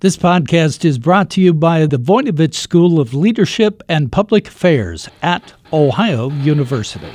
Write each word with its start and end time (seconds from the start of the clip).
This 0.00 0.16
podcast 0.16 0.84
is 0.84 0.96
brought 0.96 1.28
to 1.30 1.40
you 1.40 1.52
by 1.52 1.84
the 1.84 1.98
Voinovich 1.98 2.54
School 2.54 3.00
of 3.00 3.14
Leadership 3.14 3.82
and 3.88 4.12
Public 4.12 4.46
Affairs 4.46 5.08
at 5.22 5.54
Ohio 5.72 6.30
University. 6.30 7.10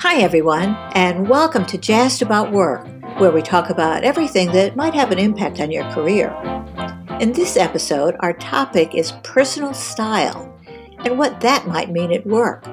Hi, 0.00 0.22
everyone, 0.22 0.74
and 0.94 1.28
welcome 1.28 1.66
to 1.66 1.76
Jazzed 1.76 2.22
About 2.22 2.50
Work, 2.50 2.88
where 3.18 3.30
we 3.30 3.42
talk 3.42 3.68
about 3.68 4.02
everything 4.02 4.50
that 4.52 4.74
might 4.74 4.94
have 4.94 5.12
an 5.12 5.18
impact 5.18 5.60
on 5.60 5.70
your 5.70 5.84
career. 5.92 6.34
In 7.20 7.32
this 7.32 7.58
episode, 7.58 8.16
our 8.20 8.32
topic 8.32 8.94
is 8.94 9.12
personal 9.22 9.74
style 9.74 10.58
and 11.04 11.18
what 11.18 11.42
that 11.42 11.66
might 11.68 11.90
mean 11.90 12.10
at 12.10 12.26
work. 12.26 12.66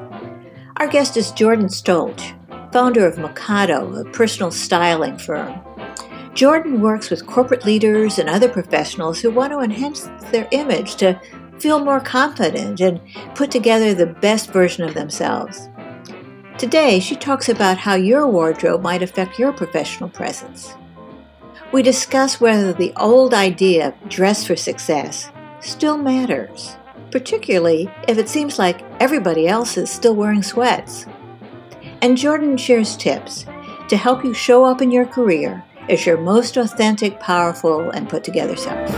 Our 0.77 0.87
guest 0.87 1.17
is 1.17 1.31
Jordan 1.33 1.67
Stolch, 1.67 2.37
founder 2.71 3.05
of 3.05 3.17
Mikado, 3.17 3.93
a 3.95 4.05
personal 4.11 4.51
styling 4.51 5.17
firm. 5.17 5.59
Jordan 6.33 6.81
works 6.81 7.09
with 7.09 7.27
corporate 7.27 7.65
leaders 7.65 8.17
and 8.17 8.29
other 8.29 8.47
professionals 8.47 9.19
who 9.19 9.29
want 9.29 9.51
to 9.51 9.59
enhance 9.59 10.09
their 10.31 10.47
image 10.51 10.95
to 10.95 11.19
feel 11.59 11.83
more 11.83 11.99
confident 11.99 12.79
and 12.79 13.01
put 13.35 13.51
together 13.51 13.93
the 13.93 14.07
best 14.07 14.51
version 14.51 14.83
of 14.83 14.93
themselves. 14.93 15.69
Today, 16.57 16.99
she 16.99 17.15
talks 17.15 17.49
about 17.49 17.77
how 17.77 17.95
your 17.95 18.27
wardrobe 18.27 18.81
might 18.81 19.03
affect 19.03 19.37
your 19.37 19.51
professional 19.51 20.09
presence. 20.09 20.73
We 21.71 21.81
discuss 21.83 22.39
whether 22.39 22.73
the 22.73 22.93
old 22.97 23.33
idea 23.33 23.89
of 23.89 24.09
dress 24.09 24.45
for 24.45 24.55
success 24.55 25.29
still 25.59 25.97
matters, 25.97 26.75
particularly 27.11 27.91
if 28.07 28.17
it 28.17 28.29
seems 28.29 28.57
like 28.57 28.83
everybody 28.99 29.47
else 29.47 29.77
is 29.77 29.89
still 29.89 30.15
wearing 30.15 30.43
sweats. 30.43 31.05
And 32.01 32.17
Jordan 32.17 32.57
shares 32.57 32.97
tips 32.97 33.45
to 33.87 33.95
help 33.95 34.23
you 34.23 34.33
show 34.33 34.65
up 34.65 34.81
in 34.81 34.89
your 34.89 35.05
career 35.05 35.63
as 35.87 36.05
your 36.05 36.17
most 36.17 36.57
authentic, 36.57 37.19
powerful, 37.19 37.91
and 37.91 38.09
put 38.09 38.23
together 38.23 38.55
self. 38.55 38.89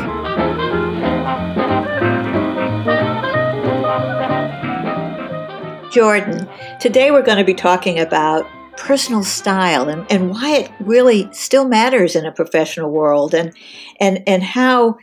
Jordan, 5.92 6.48
today 6.80 7.12
we're 7.12 7.22
going 7.22 7.38
to 7.38 7.44
be 7.44 7.54
talking 7.54 8.00
about 8.00 8.46
personal 8.78 9.24
style 9.24 9.90
and, 9.90 10.10
and 10.12 10.32
why 10.32 10.56
it 10.56 10.72
really 10.80 11.32
still 11.32 11.68
matters 11.68 12.16
in 12.16 12.26
a 12.26 12.32
professional 12.32 12.90
world 12.90 13.36
and 13.36 13.54
and 14.00 14.24
and 14.26 14.42
how 14.42 14.98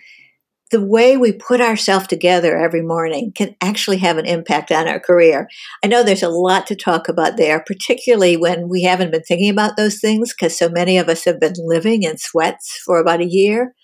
the 0.70 0.84
way 0.84 1.16
we 1.16 1.32
put 1.32 1.60
ourselves 1.60 2.06
together 2.06 2.56
every 2.56 2.82
morning 2.82 3.32
can 3.34 3.56
actually 3.60 3.98
have 3.98 4.18
an 4.18 4.26
impact 4.26 4.70
on 4.70 4.86
our 4.86 5.00
career. 5.00 5.48
I 5.84 5.88
know 5.88 6.02
there's 6.02 6.22
a 6.22 6.28
lot 6.28 6.66
to 6.68 6.77
talk 6.77 7.08
about 7.08 7.36
there, 7.36 7.62
particularly 7.66 8.36
when 8.36 8.68
we 8.68 8.82
haven't 8.84 9.10
been 9.10 9.22
thinking 9.22 9.50
about 9.50 9.77
those 9.77 10.00
things 10.00 10.32
because 10.32 10.56
so 10.56 10.68
many 10.68 10.96
of 10.98 11.08
us 11.08 11.24
have 11.24 11.40
been 11.40 11.54
living 11.58 12.04
in 12.04 12.18
sweats 12.18 12.80
for 12.84 13.00
about 13.00 13.20
a 13.20 13.28
year. 13.28 13.74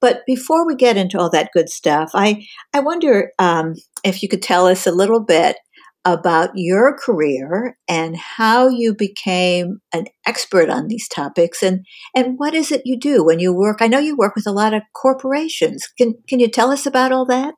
But 0.00 0.22
before 0.26 0.66
we 0.66 0.74
get 0.74 0.96
into 0.96 1.18
all 1.18 1.30
that 1.30 1.50
good 1.52 1.68
stuff, 1.68 2.10
I, 2.14 2.44
I 2.74 2.80
wonder 2.80 3.32
um, 3.38 3.74
if 4.02 4.22
you 4.22 4.28
could 4.28 4.42
tell 4.42 4.66
us 4.66 4.86
a 4.86 4.92
little 4.92 5.20
bit 5.20 5.56
about 6.04 6.50
your 6.54 6.96
career 6.96 7.76
and 7.88 8.16
how 8.16 8.68
you 8.68 8.94
became 8.94 9.78
an 9.92 10.06
expert 10.26 10.68
on 10.68 10.88
these 10.88 11.08
topics 11.08 11.62
and, 11.62 11.86
and 12.14 12.38
what 12.38 12.54
is 12.54 12.72
it 12.72 12.82
you 12.84 12.98
do 12.98 13.24
when 13.24 13.38
you 13.38 13.52
work? 13.52 13.78
I 13.80 13.86
know 13.86 13.98
you 13.98 14.16
work 14.16 14.34
with 14.34 14.46
a 14.46 14.52
lot 14.52 14.74
of 14.74 14.82
corporations. 14.94 15.86
Can, 15.98 16.14
can 16.28 16.40
you 16.40 16.48
tell 16.48 16.70
us 16.70 16.86
about 16.86 17.12
all 17.12 17.24
that? 17.26 17.54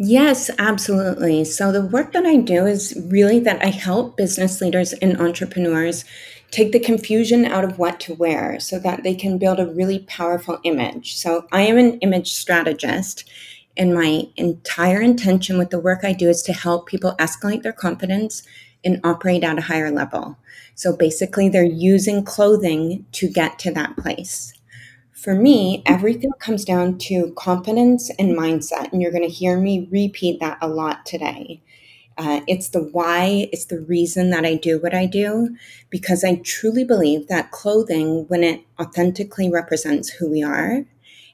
Yes, 0.00 0.48
absolutely. 0.60 1.44
So, 1.44 1.72
the 1.72 1.84
work 1.84 2.12
that 2.12 2.24
I 2.24 2.36
do 2.36 2.66
is 2.66 2.96
really 3.10 3.40
that 3.40 3.60
I 3.64 3.70
help 3.70 4.16
business 4.16 4.60
leaders 4.60 4.92
and 4.92 5.20
entrepreneurs 5.20 6.04
take 6.52 6.70
the 6.70 6.78
confusion 6.78 7.44
out 7.44 7.64
of 7.64 7.80
what 7.80 7.98
to 8.00 8.14
wear 8.14 8.60
so 8.60 8.78
that 8.78 9.02
they 9.02 9.16
can 9.16 9.38
build 9.38 9.58
a 9.58 9.66
really 9.66 9.98
powerful 10.06 10.60
image. 10.62 11.16
So, 11.16 11.48
I 11.50 11.62
am 11.62 11.78
an 11.78 11.98
image 11.98 12.32
strategist, 12.32 13.28
and 13.78 13.94
my 13.94 14.24
entire 14.36 15.00
intention 15.00 15.56
with 15.56 15.70
the 15.70 15.78
work 15.78 16.00
I 16.02 16.12
do 16.12 16.28
is 16.28 16.42
to 16.42 16.52
help 16.52 16.86
people 16.86 17.14
escalate 17.18 17.62
their 17.62 17.72
confidence 17.72 18.42
and 18.84 19.00
operate 19.04 19.44
at 19.44 19.58
a 19.58 19.62
higher 19.62 19.90
level. 19.90 20.36
So 20.74 20.96
basically, 20.96 21.48
they're 21.48 21.64
using 21.64 22.24
clothing 22.24 23.06
to 23.12 23.28
get 23.28 23.58
to 23.60 23.72
that 23.72 23.96
place. 23.96 24.52
For 25.12 25.34
me, 25.34 25.82
everything 25.86 26.30
comes 26.38 26.64
down 26.64 26.98
to 26.98 27.32
confidence 27.36 28.10
and 28.18 28.36
mindset. 28.36 28.92
And 28.92 29.02
you're 29.02 29.10
going 29.10 29.28
to 29.28 29.34
hear 29.34 29.58
me 29.58 29.88
repeat 29.90 30.38
that 30.40 30.58
a 30.60 30.68
lot 30.68 31.06
today. 31.06 31.60
Uh, 32.16 32.40
it's 32.48 32.70
the 32.70 32.82
why, 32.82 33.48
it's 33.52 33.66
the 33.66 33.80
reason 33.80 34.30
that 34.30 34.44
I 34.44 34.54
do 34.54 34.80
what 34.80 34.94
I 34.94 35.06
do, 35.06 35.56
because 35.88 36.24
I 36.24 36.36
truly 36.44 36.84
believe 36.84 37.28
that 37.28 37.52
clothing, 37.52 38.26
when 38.26 38.42
it 38.42 38.62
authentically 38.80 39.48
represents 39.50 40.08
who 40.08 40.28
we 40.28 40.42
are, 40.42 40.84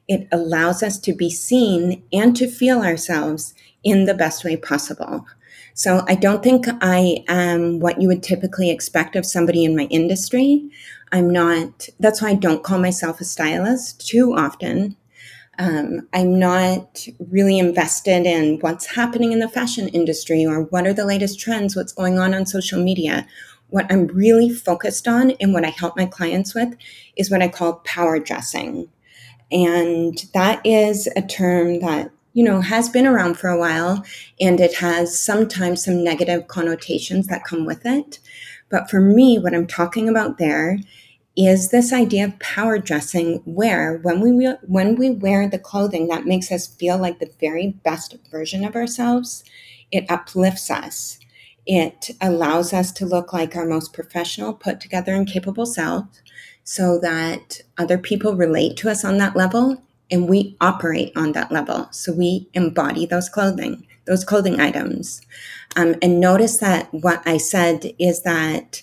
it 0.08 0.28
allows 0.30 0.82
us 0.82 0.98
to 0.98 1.14
be 1.14 1.30
seen 1.30 2.02
and 2.12 2.36
to 2.36 2.48
feel 2.48 2.82
ourselves 2.82 3.54
in 3.82 4.04
the 4.04 4.14
best 4.14 4.44
way 4.44 4.56
possible. 4.56 5.26
So 5.74 6.04
I 6.06 6.14
don't 6.14 6.42
think 6.42 6.66
I 6.80 7.24
am 7.26 7.80
what 7.80 8.00
you 8.00 8.08
would 8.08 8.22
typically 8.22 8.70
expect 8.70 9.16
of 9.16 9.26
somebody 9.26 9.64
in 9.64 9.76
my 9.76 9.84
industry. 9.84 10.70
I'm 11.10 11.30
not, 11.30 11.88
that's 11.98 12.22
why 12.22 12.30
I 12.30 12.34
don't 12.34 12.62
call 12.62 12.78
myself 12.78 13.20
a 13.20 13.24
stylist 13.24 14.06
too 14.06 14.34
often. 14.34 14.96
Um, 15.58 16.08
I'm 16.12 16.38
not 16.38 17.06
really 17.30 17.58
invested 17.58 18.26
in 18.26 18.58
what's 18.60 18.94
happening 18.94 19.32
in 19.32 19.38
the 19.38 19.48
fashion 19.48 19.88
industry 19.88 20.44
or 20.44 20.62
what 20.62 20.86
are 20.86 20.92
the 20.92 21.04
latest 21.04 21.38
trends, 21.38 21.76
what's 21.76 21.92
going 21.92 22.18
on 22.18 22.34
on 22.34 22.46
social 22.46 22.82
media. 22.82 23.26
What 23.68 23.86
I'm 23.90 24.06
really 24.08 24.50
focused 24.50 25.08
on 25.08 25.32
and 25.40 25.52
what 25.52 25.64
I 25.64 25.70
help 25.70 25.96
my 25.96 26.06
clients 26.06 26.54
with 26.54 26.74
is 27.16 27.30
what 27.30 27.42
I 27.42 27.48
call 27.48 27.74
power 27.84 28.18
dressing. 28.18 28.88
And 29.54 30.18
that 30.34 30.60
is 30.66 31.08
a 31.16 31.22
term 31.22 31.78
that, 31.78 32.10
you 32.32 32.42
know, 32.42 32.60
has 32.60 32.88
been 32.88 33.06
around 33.06 33.38
for 33.38 33.48
a 33.48 33.58
while 33.58 34.04
and 34.40 34.60
it 34.60 34.74
has 34.74 35.16
sometimes 35.16 35.84
some 35.84 36.02
negative 36.02 36.48
connotations 36.48 37.28
that 37.28 37.44
come 37.44 37.64
with 37.64 37.86
it. 37.86 38.18
But 38.68 38.90
for 38.90 39.00
me, 39.00 39.38
what 39.38 39.54
I'm 39.54 39.68
talking 39.68 40.08
about 40.08 40.38
there 40.38 40.80
is 41.36 41.70
this 41.70 41.92
idea 41.92 42.24
of 42.24 42.38
power 42.40 42.78
dressing 42.78 43.42
where 43.44 43.98
when 43.98 44.20
we 44.20 44.46
when 44.66 44.96
we 44.96 45.10
wear 45.10 45.48
the 45.48 45.58
clothing 45.58 46.08
that 46.08 46.26
makes 46.26 46.50
us 46.50 46.66
feel 46.66 46.98
like 46.98 47.20
the 47.20 47.32
very 47.40 47.76
best 47.84 48.16
version 48.30 48.64
of 48.64 48.74
ourselves, 48.74 49.44
it 49.92 50.04
uplifts 50.10 50.70
us. 50.70 51.18
It 51.66 52.10
allows 52.20 52.72
us 52.72 52.92
to 52.92 53.06
look 53.06 53.32
like 53.32 53.56
our 53.56 53.66
most 53.66 53.92
professional, 53.92 54.52
put 54.52 54.80
together, 54.80 55.14
and 55.14 55.26
capable 55.26 55.66
self 55.66 56.06
so 56.62 56.98
that 57.00 57.60
other 57.78 57.98
people 57.98 58.34
relate 58.34 58.76
to 58.78 58.90
us 58.90 59.04
on 59.04 59.18
that 59.18 59.36
level 59.36 59.82
and 60.10 60.28
we 60.28 60.56
operate 60.60 61.12
on 61.16 61.32
that 61.32 61.52
level. 61.52 61.88
So 61.90 62.12
we 62.12 62.48
embody 62.54 63.06
those 63.06 63.28
clothing, 63.28 63.86
those 64.06 64.24
clothing 64.24 64.60
items. 64.60 65.22
Um, 65.76 65.94
and 66.02 66.20
notice 66.20 66.58
that 66.58 66.92
what 66.92 67.22
I 67.26 67.36
said 67.36 67.92
is 67.98 68.22
that, 68.22 68.82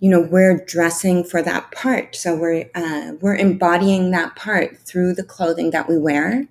you 0.00 0.10
know, 0.10 0.20
we're 0.20 0.64
dressing 0.64 1.24
for 1.24 1.42
that 1.42 1.70
part. 1.72 2.16
So 2.16 2.36
we're, 2.36 2.70
uh, 2.74 3.12
we're 3.20 3.36
embodying 3.36 4.10
that 4.10 4.36
part 4.36 4.78
through 4.78 5.14
the 5.14 5.24
clothing 5.24 5.70
that 5.70 5.88
we 5.88 5.98
wear. 5.98 6.46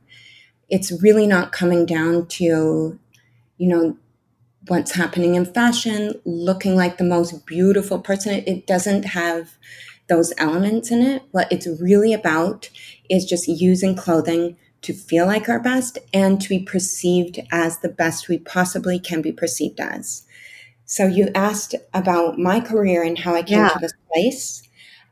It's 0.69 1.01
really 1.01 1.27
not 1.27 1.51
coming 1.51 1.85
down 1.85 2.27
to, 2.27 2.99
you 3.57 3.67
know, 3.67 3.97
what's 4.67 4.93
happening 4.93 5.35
in 5.35 5.45
fashion, 5.45 6.19
looking 6.25 6.75
like 6.75 6.97
the 6.97 7.03
most 7.03 7.45
beautiful 7.45 7.99
person. 7.99 8.43
It 8.45 8.67
doesn't 8.67 9.03
have 9.03 9.57
those 10.07 10.33
elements 10.37 10.91
in 10.91 11.01
it. 11.01 11.23
What 11.31 11.51
it's 11.51 11.67
really 11.81 12.13
about 12.13 12.69
is 13.09 13.25
just 13.25 13.47
using 13.47 13.95
clothing 13.95 14.57
to 14.81 14.93
feel 14.93 15.25
like 15.25 15.49
our 15.49 15.59
best 15.59 15.97
and 16.13 16.39
to 16.41 16.49
be 16.49 16.59
perceived 16.59 17.39
as 17.51 17.79
the 17.79 17.89
best 17.89 18.29
we 18.29 18.37
possibly 18.37 18.99
can 18.99 19.21
be 19.21 19.31
perceived 19.31 19.79
as. 19.79 20.25
So 20.85 21.05
you 21.05 21.29
asked 21.35 21.75
about 21.93 22.39
my 22.39 22.61
career 22.61 23.03
and 23.03 23.19
how 23.19 23.35
I 23.35 23.43
came 23.43 23.59
yeah. 23.59 23.69
to 23.69 23.79
this 23.79 23.93
place. 24.13 24.63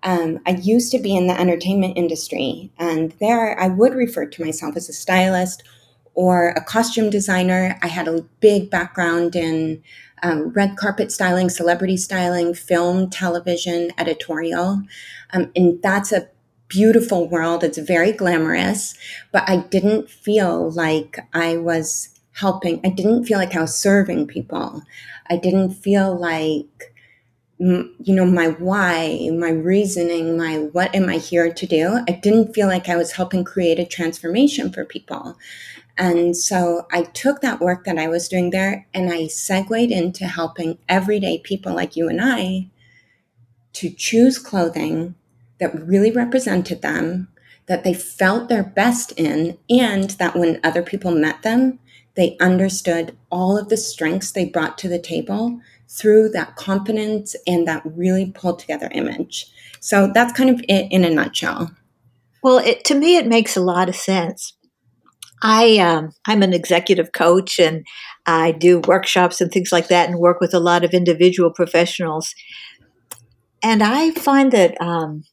Um, 0.04 0.40
I 0.46 0.52
used 0.52 0.92
to 0.92 1.00
be 1.00 1.16
in 1.16 1.28
the 1.28 1.38
entertainment 1.38 1.98
industry, 1.98 2.72
and 2.78 3.12
there 3.20 3.60
I 3.60 3.68
would 3.68 3.96
refer 3.96 4.28
to 4.28 4.46
myself 4.46 4.78
as 4.78 4.88
a 4.88 4.94
stylist 4.94 5.64
or 6.16 6.50
a 6.50 6.64
costume 6.64 7.10
designer. 7.10 7.78
I 7.82 7.88
had 7.88 8.08
a 8.08 8.24
big 8.40 8.70
background 8.70 9.36
in 9.36 9.84
um, 10.24 10.50
red 10.50 10.76
carpet 10.78 11.12
styling, 11.12 11.50
celebrity 11.50 11.98
styling, 11.98 12.54
film, 12.54 13.10
television, 13.10 13.92
editorial. 13.98 14.82
Um, 15.32 15.52
and 15.56 15.82
that's 15.84 16.12
a 16.12 16.30
beautiful 16.68 17.28
world. 17.28 17.64
It's 17.64 17.78
very 17.78 18.12
glamorous, 18.12 18.96
but 19.32 19.48
I 19.48 19.58
didn't 19.58 20.10
feel 20.10 20.72
like 20.72 21.20
I 21.34 21.58
was 21.58 22.10
helping. 22.34 22.82
I 22.84 22.90
didn't 22.90 23.26
feel 23.26 23.38
like 23.38 23.56
I 23.56 23.62
was 23.62 23.78
serving 23.80 24.28
people. 24.28 24.82
I 25.30 25.38
didn't 25.38 25.72
feel 25.72 26.18
like, 26.18 26.94
you 27.58 27.94
know, 28.00 28.26
my 28.26 28.50
why, 28.50 29.30
my 29.32 29.50
reasoning, 29.50 30.38
my 30.38 30.58
what 30.58 30.94
am 30.94 31.08
I 31.08 31.18
here 31.18 31.54
to 31.54 31.66
do? 31.66 32.04
I 32.08 32.12
didn't 32.12 32.54
feel 32.54 32.68
like 32.68 32.90
I 32.90 32.98
was 32.98 33.14
helping 33.14 33.44
create 33.44 33.80
a 33.80 33.86
transformation 33.86 34.72
for 34.72 34.86
people. 34.86 35.38
And 35.98 36.36
so 36.36 36.88
I 36.92 37.04
took 37.04 37.42
that 37.42 37.62
work 37.62 37.86
that 37.86 37.98
I 37.98 38.08
was 38.08 38.28
doing 38.28 38.50
there 38.50 38.86
and 38.94 39.12
I 39.12 39.28
segued 39.28 39.92
into 39.92 40.28
helping 40.28 40.78
everyday 40.90 41.38
people 41.38 41.74
like 41.74 41.96
you 41.96 42.10
and 42.10 42.20
I 42.22 42.68
to 43.74 43.90
choose 43.90 44.38
clothing 44.38 45.16
that 45.60 45.88
really 45.88 46.12
represented 46.12 46.82
them, 46.82 47.30
that 47.68 47.84
they 47.84 47.94
felt 47.94 48.50
their 48.50 48.64
best 48.64 49.12
in, 49.14 49.58
and 49.70 50.12
that 50.12 50.36
when 50.36 50.60
other 50.64 50.84
people 50.84 51.12
met 51.12 51.42
them, 51.44 51.80
they 52.16 52.38
understood 52.40 53.16
all 53.30 53.58
of 53.58 53.70
the 53.70 53.78
strengths 53.78 54.32
they 54.32 54.46
brought 54.46 54.78
to 54.78 54.88
the 54.88 55.00
table 55.00 55.60
through 55.88 56.30
that 56.30 56.56
confidence 56.56 57.36
and 57.46 57.68
that 57.68 57.84
really 57.86 58.32
pulled 58.32 58.60
together 58.60 58.90
image. 58.92 59.48
So 59.80 60.12
that's 60.14 60.34
kind 60.34 60.50
of 60.50 60.62
it 60.68 60.92
in 60.92 61.04
a 61.04 61.10
nutshell. 61.10 61.72
Well, 62.42 62.60
it, 62.60 62.84
to 62.86 62.96
me, 62.96 63.18
it 63.18 63.28
makes 63.28 63.58
a 63.58 63.62
lot 63.62 63.90
of 63.90 63.96
sense. 63.96 64.54
I 65.42 65.78
um, 65.78 66.12
I'm 66.26 66.44
an 66.44 66.54
executive 66.54 67.12
coach 67.12 67.60
and 67.60 67.86
I 68.26 68.52
do 68.52 68.80
workshops 68.80 69.42
and 69.42 69.52
things 69.52 69.72
like 69.72 69.90
that 69.90 70.10
and 70.10 70.20
work 70.20 70.40
with 70.40 70.54
a 70.54 70.60
lot 70.60 70.84
of 70.84 70.94
individual 70.94 71.52
professionals. 71.52 72.34
And 73.62 73.84
I 73.84 74.12
find 74.12 74.52
that 74.52 74.80
um, 74.82 75.24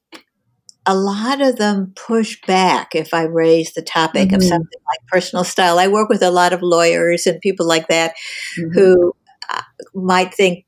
a 0.86 0.94
lot 0.94 1.40
of 1.40 1.56
them 1.56 1.92
push 1.94 2.40
back 2.46 2.94
if 2.94 3.14
I 3.14 3.22
raise 3.22 3.72
the 3.74 3.82
topic 3.82 4.28
mm-hmm. 4.28 4.36
of 4.36 4.42
something 4.42 4.80
like 4.86 5.06
personal 5.06 5.44
style. 5.44 5.78
I 5.78 5.88
work 5.88 6.08
with 6.08 6.22
a 6.22 6.30
lot 6.30 6.52
of 6.52 6.62
lawyers 6.62 7.26
and 7.26 7.40
people 7.40 7.66
like 7.66 7.88
that 7.88 8.14
mm-hmm. 8.58 8.72
who 8.72 9.12
uh, 9.48 9.62
might 9.94 10.34
think 10.34 10.66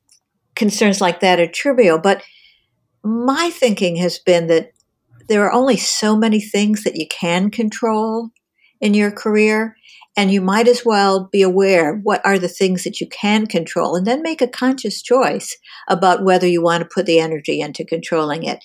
concerns 0.55 1.01
like 1.01 1.21
that 1.21 1.41
are 1.41 1.49
trivial. 1.49 1.99
But 1.99 2.23
my 3.03 3.51
thinking 3.51 3.97
has 3.97 4.19
been 4.19 4.47
that 4.47 4.71
there 5.29 5.45
are 5.45 5.53
only 5.53 5.77
so 5.77 6.17
many 6.17 6.41
things 6.41 6.85
that 6.85 6.97
you 6.97 7.07
can 7.09 7.51
control 7.51 8.31
in 8.85 8.95
your 8.95 9.11
career. 9.11 9.77
And 10.17 10.31
you 10.31 10.41
might 10.41 10.69
as 10.69 10.85
well 10.85 11.29
be 11.33 11.43
aware 11.43 11.97
what 11.97 12.25
are 12.25 12.39
the 12.39 12.49
things 12.49 12.85
that 12.85 13.01
you 13.01 13.09
can 13.09 13.47
control 13.47 13.97
and 13.97 14.07
then 14.07 14.23
make 14.23 14.41
a 14.41 14.47
conscious 14.47 15.03
choice 15.03 15.57
about 15.89 16.23
whether 16.23 16.47
you 16.47 16.63
want 16.63 16.83
to 16.83 16.95
put 16.95 17.07
the 17.07 17.19
energy 17.19 17.61
into 17.61 17.85
controlling 17.85 18.45
it. 18.45 18.63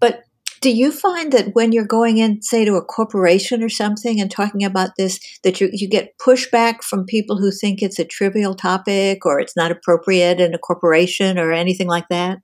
But 0.00 0.24
do 0.60 0.70
you 0.70 0.90
find 0.90 1.32
that 1.32 1.54
when 1.54 1.70
you're 1.72 1.84
going 1.84 2.18
in, 2.18 2.40
say, 2.42 2.64
to 2.64 2.74
a 2.74 2.84
corporation 2.84 3.62
or 3.62 3.68
something 3.68 4.20
and 4.20 4.30
talking 4.30 4.64
about 4.64 4.90
this, 4.96 5.20
that 5.44 5.60
you, 5.60 5.68
you 5.72 5.88
get 5.88 6.18
pushback 6.18 6.82
from 6.82 7.04
people 7.04 7.36
who 7.36 7.50
think 7.52 7.82
it's 7.82 7.98
a 7.98 8.04
trivial 8.04 8.54
topic 8.54 9.26
or 9.26 9.38
it's 9.38 9.56
not 9.56 9.70
appropriate 9.70 10.40
in 10.40 10.54
a 10.54 10.58
corporation 10.58 11.38
or 11.38 11.52
anything 11.52 11.88
like 11.88 12.08
that? 12.08 12.38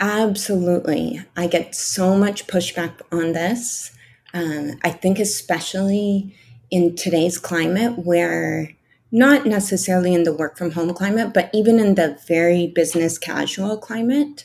Absolutely. 0.00 1.22
I 1.36 1.46
get 1.46 1.74
so 1.74 2.16
much 2.16 2.46
pushback 2.46 3.00
on 3.12 3.32
this. 3.32 3.92
Um, 4.34 4.78
I 4.82 4.90
think, 4.90 5.18
especially 5.18 6.34
in 6.70 6.96
today's 6.96 7.38
climate, 7.38 7.98
where 7.98 8.70
not 9.10 9.46
necessarily 9.46 10.14
in 10.14 10.24
the 10.24 10.34
work 10.34 10.58
from 10.58 10.72
home 10.72 10.92
climate, 10.92 11.32
but 11.32 11.50
even 11.54 11.80
in 11.80 11.94
the 11.94 12.18
very 12.26 12.66
business 12.66 13.18
casual 13.18 13.78
climate, 13.78 14.44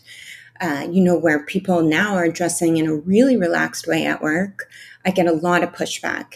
uh, 0.61 0.87
you 0.89 1.03
know, 1.03 1.17
where 1.17 1.45
people 1.45 1.81
now 1.81 2.15
are 2.15 2.29
dressing 2.29 2.77
in 2.77 2.87
a 2.87 2.95
really 2.95 3.35
relaxed 3.35 3.87
way 3.87 4.05
at 4.05 4.21
work, 4.21 4.69
I 5.05 5.11
get 5.11 5.27
a 5.27 5.33
lot 5.33 5.63
of 5.63 5.73
pushback. 5.73 6.35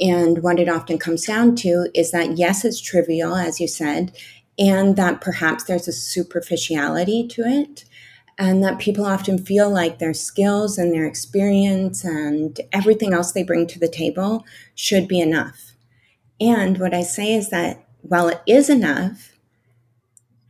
And 0.00 0.42
what 0.42 0.58
it 0.58 0.68
often 0.68 0.98
comes 0.98 1.24
down 1.24 1.54
to 1.56 1.88
is 1.94 2.10
that, 2.10 2.36
yes, 2.36 2.64
it's 2.64 2.80
trivial, 2.80 3.36
as 3.36 3.60
you 3.60 3.68
said, 3.68 4.12
and 4.58 4.96
that 4.96 5.20
perhaps 5.20 5.64
there's 5.64 5.86
a 5.86 5.92
superficiality 5.92 7.28
to 7.28 7.42
it. 7.42 7.84
And 8.40 8.62
that 8.62 8.78
people 8.78 9.04
often 9.04 9.36
feel 9.38 9.68
like 9.68 9.98
their 9.98 10.14
skills 10.14 10.78
and 10.78 10.92
their 10.92 11.06
experience 11.06 12.04
and 12.04 12.60
everything 12.72 13.12
else 13.12 13.32
they 13.32 13.42
bring 13.42 13.66
to 13.66 13.80
the 13.80 13.88
table 13.88 14.44
should 14.76 15.08
be 15.08 15.18
enough. 15.18 15.74
And 16.40 16.78
what 16.78 16.94
I 16.94 17.02
say 17.02 17.34
is 17.34 17.50
that 17.50 17.84
while 18.02 18.28
it 18.28 18.40
is 18.46 18.70
enough, 18.70 19.36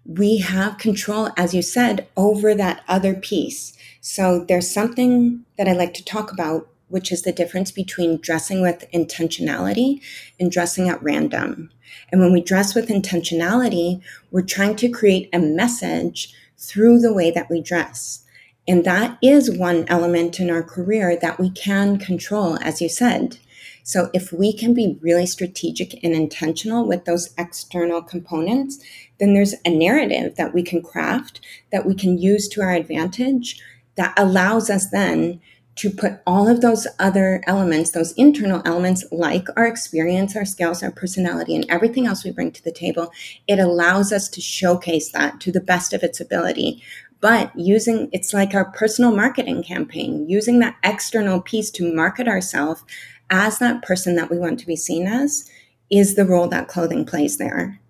we 0.04 0.38
have 0.38 0.78
control, 0.78 1.30
as 1.36 1.54
you 1.54 1.62
said, 1.62 2.06
over 2.16 2.54
that 2.54 2.82
other 2.88 3.14
piece. 3.14 3.72
So 4.00 4.44
there's 4.46 4.70
something 4.70 5.44
that 5.56 5.68
I 5.68 5.72
like 5.72 5.94
to 5.94 6.04
talk 6.04 6.32
about, 6.32 6.68
which 6.88 7.12
is 7.12 7.22
the 7.22 7.32
difference 7.32 7.70
between 7.70 8.20
dressing 8.20 8.62
with 8.62 8.90
intentionality 8.92 10.00
and 10.38 10.50
dressing 10.50 10.88
at 10.88 11.02
random. 11.02 11.70
And 12.10 12.20
when 12.20 12.32
we 12.32 12.42
dress 12.42 12.74
with 12.74 12.88
intentionality, 12.88 14.02
we're 14.30 14.42
trying 14.42 14.76
to 14.76 14.88
create 14.88 15.28
a 15.32 15.38
message 15.38 16.34
through 16.58 17.00
the 17.00 17.12
way 17.12 17.30
that 17.30 17.48
we 17.48 17.60
dress. 17.60 18.24
And 18.66 18.84
that 18.84 19.16
is 19.22 19.50
one 19.50 19.86
element 19.88 20.38
in 20.38 20.50
our 20.50 20.62
career 20.62 21.16
that 21.16 21.40
we 21.40 21.50
can 21.50 21.98
control, 21.98 22.58
as 22.60 22.82
you 22.82 22.88
said. 22.88 23.38
So 23.82 24.10
if 24.12 24.30
we 24.32 24.52
can 24.52 24.74
be 24.74 24.98
really 25.00 25.24
strategic 25.24 26.04
and 26.04 26.12
intentional 26.12 26.86
with 26.86 27.06
those 27.06 27.32
external 27.38 28.02
components, 28.02 28.78
then 29.18 29.32
there's 29.32 29.54
a 29.64 29.70
narrative 29.70 30.36
that 30.36 30.52
we 30.52 30.62
can 30.62 30.82
craft 30.82 31.40
that 31.72 31.86
we 31.86 31.94
can 31.94 32.18
use 32.18 32.48
to 32.48 32.60
our 32.60 32.72
advantage 32.72 33.62
that 33.94 34.12
allows 34.18 34.68
us 34.68 34.90
then 34.90 35.40
to 35.78 35.90
put 35.90 36.20
all 36.26 36.48
of 36.48 36.60
those 36.60 36.86
other 36.98 37.42
elements, 37.46 37.92
those 37.92 38.12
internal 38.12 38.62
elements 38.64 39.04
like 39.12 39.46
our 39.56 39.66
experience, 39.66 40.34
our 40.34 40.44
skills, 40.44 40.82
our 40.82 40.90
personality, 40.90 41.54
and 41.54 41.64
everything 41.68 42.06
else 42.06 42.24
we 42.24 42.32
bring 42.32 42.50
to 42.50 42.64
the 42.64 42.72
table, 42.72 43.12
it 43.46 43.60
allows 43.60 44.12
us 44.12 44.28
to 44.28 44.40
showcase 44.40 45.12
that 45.12 45.40
to 45.40 45.52
the 45.52 45.60
best 45.60 45.92
of 45.92 46.02
its 46.02 46.20
ability. 46.20 46.82
But 47.20 47.56
using 47.56 48.08
it's 48.12 48.34
like 48.34 48.54
our 48.54 48.72
personal 48.72 49.14
marketing 49.14 49.62
campaign, 49.62 50.28
using 50.28 50.58
that 50.60 50.76
external 50.82 51.40
piece 51.40 51.70
to 51.72 51.94
market 51.94 52.26
ourselves 52.26 52.82
as 53.30 53.58
that 53.58 53.82
person 53.82 54.16
that 54.16 54.30
we 54.30 54.38
want 54.38 54.58
to 54.60 54.66
be 54.66 54.76
seen 54.76 55.06
as 55.06 55.48
is 55.90 56.14
the 56.16 56.24
role 56.24 56.48
that 56.48 56.68
clothing 56.68 57.04
plays 57.04 57.38
there. 57.38 57.80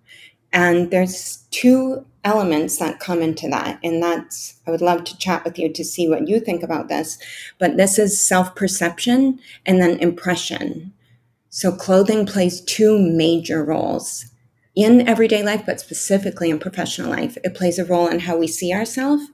And 0.51 0.91
there's 0.91 1.37
two 1.51 2.05
elements 2.23 2.77
that 2.77 2.99
come 2.99 3.21
into 3.21 3.47
that. 3.49 3.79
And 3.83 4.01
that's, 4.01 4.59
I 4.67 4.71
would 4.71 4.81
love 4.81 5.03
to 5.05 5.17
chat 5.17 5.43
with 5.43 5.57
you 5.57 5.71
to 5.71 5.83
see 5.83 6.07
what 6.07 6.27
you 6.27 6.39
think 6.39 6.63
about 6.63 6.87
this. 6.87 7.17
But 7.57 7.77
this 7.77 7.97
is 7.97 8.23
self 8.23 8.55
perception 8.55 9.39
and 9.65 9.81
then 9.81 9.99
impression. 9.99 10.93
So 11.49 11.71
clothing 11.71 12.25
plays 12.25 12.61
two 12.61 12.99
major 12.99 13.63
roles 13.63 14.25
in 14.75 15.07
everyday 15.07 15.43
life, 15.43 15.63
but 15.65 15.79
specifically 15.79 16.49
in 16.49 16.59
professional 16.59 17.09
life. 17.09 17.37
It 17.43 17.55
plays 17.55 17.79
a 17.79 17.85
role 17.85 18.07
in 18.07 18.19
how 18.19 18.37
we 18.37 18.47
see 18.47 18.73
ourselves 18.73 19.25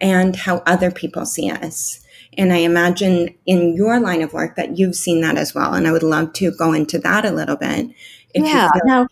and 0.00 0.36
how 0.36 0.62
other 0.66 0.90
people 0.90 1.26
see 1.26 1.50
us. 1.50 2.00
And 2.36 2.52
I 2.52 2.58
imagine 2.58 3.34
in 3.46 3.74
your 3.74 4.00
line 4.00 4.22
of 4.22 4.32
work 4.32 4.56
that 4.56 4.78
you've 4.78 4.96
seen 4.96 5.20
that 5.20 5.36
as 5.36 5.54
well. 5.54 5.74
And 5.74 5.86
I 5.86 5.92
would 5.92 6.02
love 6.02 6.32
to 6.34 6.52
go 6.52 6.72
into 6.72 6.98
that 6.98 7.24
a 7.24 7.30
little 7.30 7.56
bit. 7.56 7.90
yeah. 8.34 8.68
now, 8.84 9.08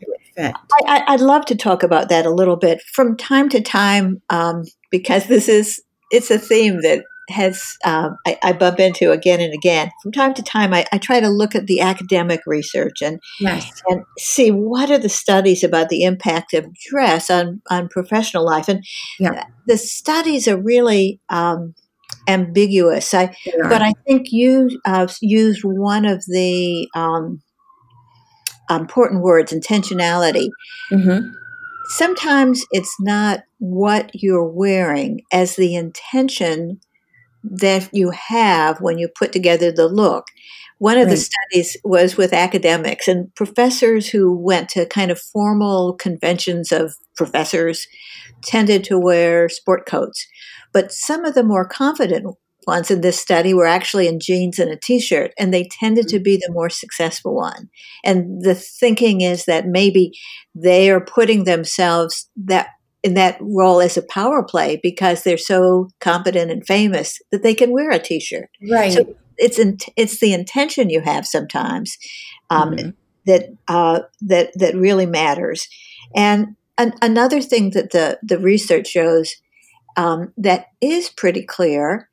I, 0.87 1.13
would 1.13 1.21
love 1.21 1.45
to 1.47 1.57
talk 1.57 1.83
about 1.83 2.09
that 2.09 2.27
a 2.27 2.31
little 2.31 2.57
bit 2.57 2.83
from 2.95 3.17
time 3.17 3.49
to 3.51 3.61
time 3.61 4.23
um, 4.31 4.65
because 4.91 5.27
this 5.27 5.49
is 5.49 5.83
it's 6.11 6.31
a 6.31 6.39
theme 6.39 6.81
that 6.83 7.05
has 7.29 7.77
um, 7.85 8.17
I, 8.27 8.39
I, 8.43 8.53
bump 8.53 8.81
into 8.81 9.11
again 9.13 9.41
and 9.41 9.55
again. 9.55 9.91
From 10.03 10.13
time 10.13 10.35
to 10.35 10.43
time, 10.43 10.75
I, 10.75 10.85
I 10.93 10.99
try 10.99 11.21
to 11.21 11.29
look 11.29 11.55
at 11.55 11.67
the 11.67 11.81
academic 11.81 12.41
research 12.47 13.01
and 13.01 13.21
yes. 13.41 13.83
and 13.89 14.05
see 14.19 14.51
what 14.51 14.91
are 14.91 14.99
the 14.99 15.09
studies 15.09 15.65
about 15.65 15.89
the 15.89 16.05
impact 16.05 16.55
of 16.55 16.67
dress 16.91 17.31
on 17.31 17.63
on 17.71 17.89
professional 17.89 18.45
life. 18.45 18.69
And 18.69 18.85
yeah. 19.19 19.45
the 19.67 19.79
studies 19.79 20.49
are 20.49 20.61
really 20.61 21.21
um, 21.29 21.75
ambiguous. 22.29 23.15
I, 23.15 23.35
but 23.69 23.83
I 23.83 23.93
think 24.07 24.33
you 24.33 24.81
uh, 24.85 25.07
used 25.21 25.63
one 25.65 26.05
of 26.05 26.25
the 26.27 26.89
um, 26.95 27.43
important 28.77 29.23
words, 29.23 29.53
intentionality. 29.53 30.49
Mm-hmm. 30.91 31.29
Sometimes 31.97 32.65
it's 32.71 32.95
not 33.01 33.41
what 33.59 34.11
you're 34.15 34.47
wearing 34.47 35.23
as 35.33 35.57
the 35.57 35.75
intention 35.75 36.81
that 37.45 37.89
you 37.93 38.11
have 38.11 38.81
when 38.81 38.99
you 38.99 39.09
put 39.09 39.33
together 39.33 39.73
the 39.73 39.89
look. 39.89 40.27
One 40.79 40.99
of 40.99 41.07
right. 41.07 41.13
the 41.13 41.17
studies 41.17 41.77
was 41.85 42.17
with 42.17 42.33
academics 42.33 43.07
and 43.07 43.33
professors 43.35 44.09
who 44.09 44.37
went 44.37 44.69
to 44.71 44.87
kind 44.87 45.11
of 45.11 45.21
formal 45.21 45.95
conventions 45.95 46.73
of 46.73 46.95
professors 47.17 47.87
tended 48.43 48.85
to 48.85 48.99
wear 48.99 49.49
sport 49.49 49.87
coats. 49.87 50.27
But 50.73 50.93
some 50.93 51.25
of 51.25 51.35
the 51.35 51.45
more 51.45 51.67
confident 51.67 52.37
ones 52.67 52.91
in 52.91 53.01
this 53.01 53.21
study 53.21 53.55
were 53.55 53.67
actually 53.67 54.09
in 54.09 54.21
jeans 54.21 54.59
and 54.59 54.71
a 54.71 54.77
t-shirt 54.77 55.33
and 55.39 55.53
they 55.53 55.69
tended 55.69 56.09
to 56.09 56.19
be 56.19 56.37
the 56.37 56.53
more 56.53 56.71
successful 56.71 57.35
one. 57.35 57.69
And 58.05 58.43
the 58.43 58.55
thinking 58.55 59.21
is 59.21 59.45
that 59.47 59.67
maybe 59.67 60.13
they 60.55 60.91
are 60.91 61.01
putting 61.01 61.45
themselves 61.45 62.29
that 62.37 62.69
in 63.03 63.15
that 63.15 63.37
role 63.41 63.81
as 63.81 63.97
a 63.97 64.03
power 64.03 64.45
play 64.45 64.79
because 64.83 65.23
they're 65.23 65.37
so 65.37 65.89
competent 66.01 66.51
and 66.51 66.65
famous 66.65 67.19
that 67.33 67.43
they 67.43 67.55
can 67.55 67.73
wear 67.73 67.91
a 67.91 67.99
t-shirt. 67.99 68.49
Right. 68.71 68.93
so 68.93 69.17
it's 69.39 69.59
in, 69.59 69.79
it's 69.97 70.21
the 70.21 70.33
intention 70.33 70.91
you 70.91 71.01
have 71.01 71.27
sometimes 71.27 71.97
um, 72.51 72.73
mm-hmm. 72.73 72.91
that 73.27 73.47
uh, 73.69 74.01
that 74.21 74.53
that 74.55 74.75
really 74.75 75.07
matters. 75.07 75.67
And 76.15 76.57
an, 76.79 76.95
another 77.03 77.41
thing 77.41 77.71
that 77.71 77.91
the 77.91 78.19
the 78.23 78.39
research 78.39 78.89
shows 78.89 79.35
um, 79.97 80.33
that 80.37 80.67
is 80.81 81.11
pretty 81.11 81.43
clear, 81.43 82.09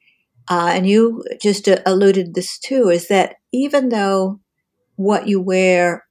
uh, 0.50 0.72
and 0.74 0.88
you 0.88 1.24
just 1.42 1.68
uh, 1.68 1.78
alluded 1.86 2.34
this 2.34 2.58
too, 2.60 2.90
is 2.90 3.08
that 3.08 3.36
even 3.52 3.90
though 3.90 4.40
what 4.96 5.28
you 5.28 5.40
wear 5.40 6.06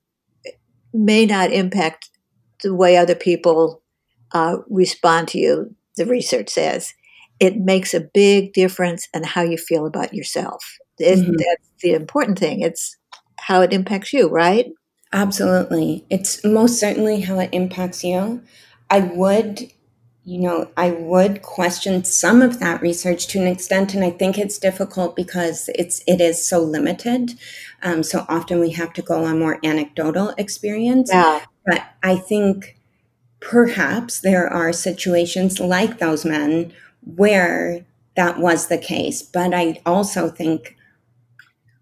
may 0.92 1.26
not 1.26 1.52
impact 1.52 2.10
the 2.62 2.74
way 2.74 2.96
other 2.96 3.14
people 3.14 3.82
uh, 4.32 4.56
respond 4.68 5.28
to 5.28 5.38
you, 5.38 5.74
the 5.96 6.06
research 6.06 6.48
says, 6.48 6.94
it 7.40 7.56
makes 7.56 7.94
a 7.94 8.08
big 8.14 8.52
difference 8.52 9.08
in 9.14 9.22
how 9.22 9.42
you 9.42 9.56
feel 9.56 9.86
about 9.86 10.14
yourself. 10.14 10.76
It, 10.98 11.18
mm-hmm. 11.18 11.32
That's 11.32 11.70
the 11.82 11.92
important 11.92 12.38
thing. 12.38 12.60
It's 12.60 12.96
how 13.38 13.60
it 13.60 13.72
impacts 13.72 14.12
you, 14.12 14.28
right? 14.28 14.66
Absolutely. 15.12 16.04
It's 16.10 16.44
most 16.44 16.78
certainly 16.78 17.20
how 17.20 17.38
it 17.38 17.50
impacts 17.52 18.02
you. 18.04 18.42
I 18.90 19.00
would, 19.00 19.70
you 20.28 20.38
know, 20.38 20.70
I 20.76 20.90
would 20.90 21.40
question 21.40 22.04
some 22.04 22.42
of 22.42 22.60
that 22.60 22.82
research 22.82 23.28
to 23.28 23.40
an 23.40 23.46
extent, 23.46 23.94
and 23.94 24.04
I 24.04 24.10
think 24.10 24.36
it's 24.36 24.58
difficult 24.58 25.16
because 25.16 25.70
it's 25.74 26.02
it 26.06 26.20
is 26.20 26.46
so 26.46 26.60
limited. 26.60 27.30
Um, 27.82 28.02
so 28.02 28.26
often 28.28 28.60
we 28.60 28.72
have 28.72 28.92
to 28.92 29.02
go 29.02 29.24
on 29.24 29.38
more 29.38 29.58
anecdotal 29.64 30.34
experience. 30.36 31.08
Yeah. 31.10 31.46
But 31.64 31.82
I 32.02 32.16
think 32.16 32.76
perhaps 33.40 34.20
there 34.20 34.46
are 34.46 34.70
situations 34.70 35.60
like 35.60 35.98
those 35.98 36.26
men 36.26 36.74
where 37.16 37.86
that 38.14 38.38
was 38.38 38.66
the 38.66 38.76
case. 38.76 39.22
But 39.22 39.54
I 39.54 39.80
also 39.86 40.28
think 40.28 40.76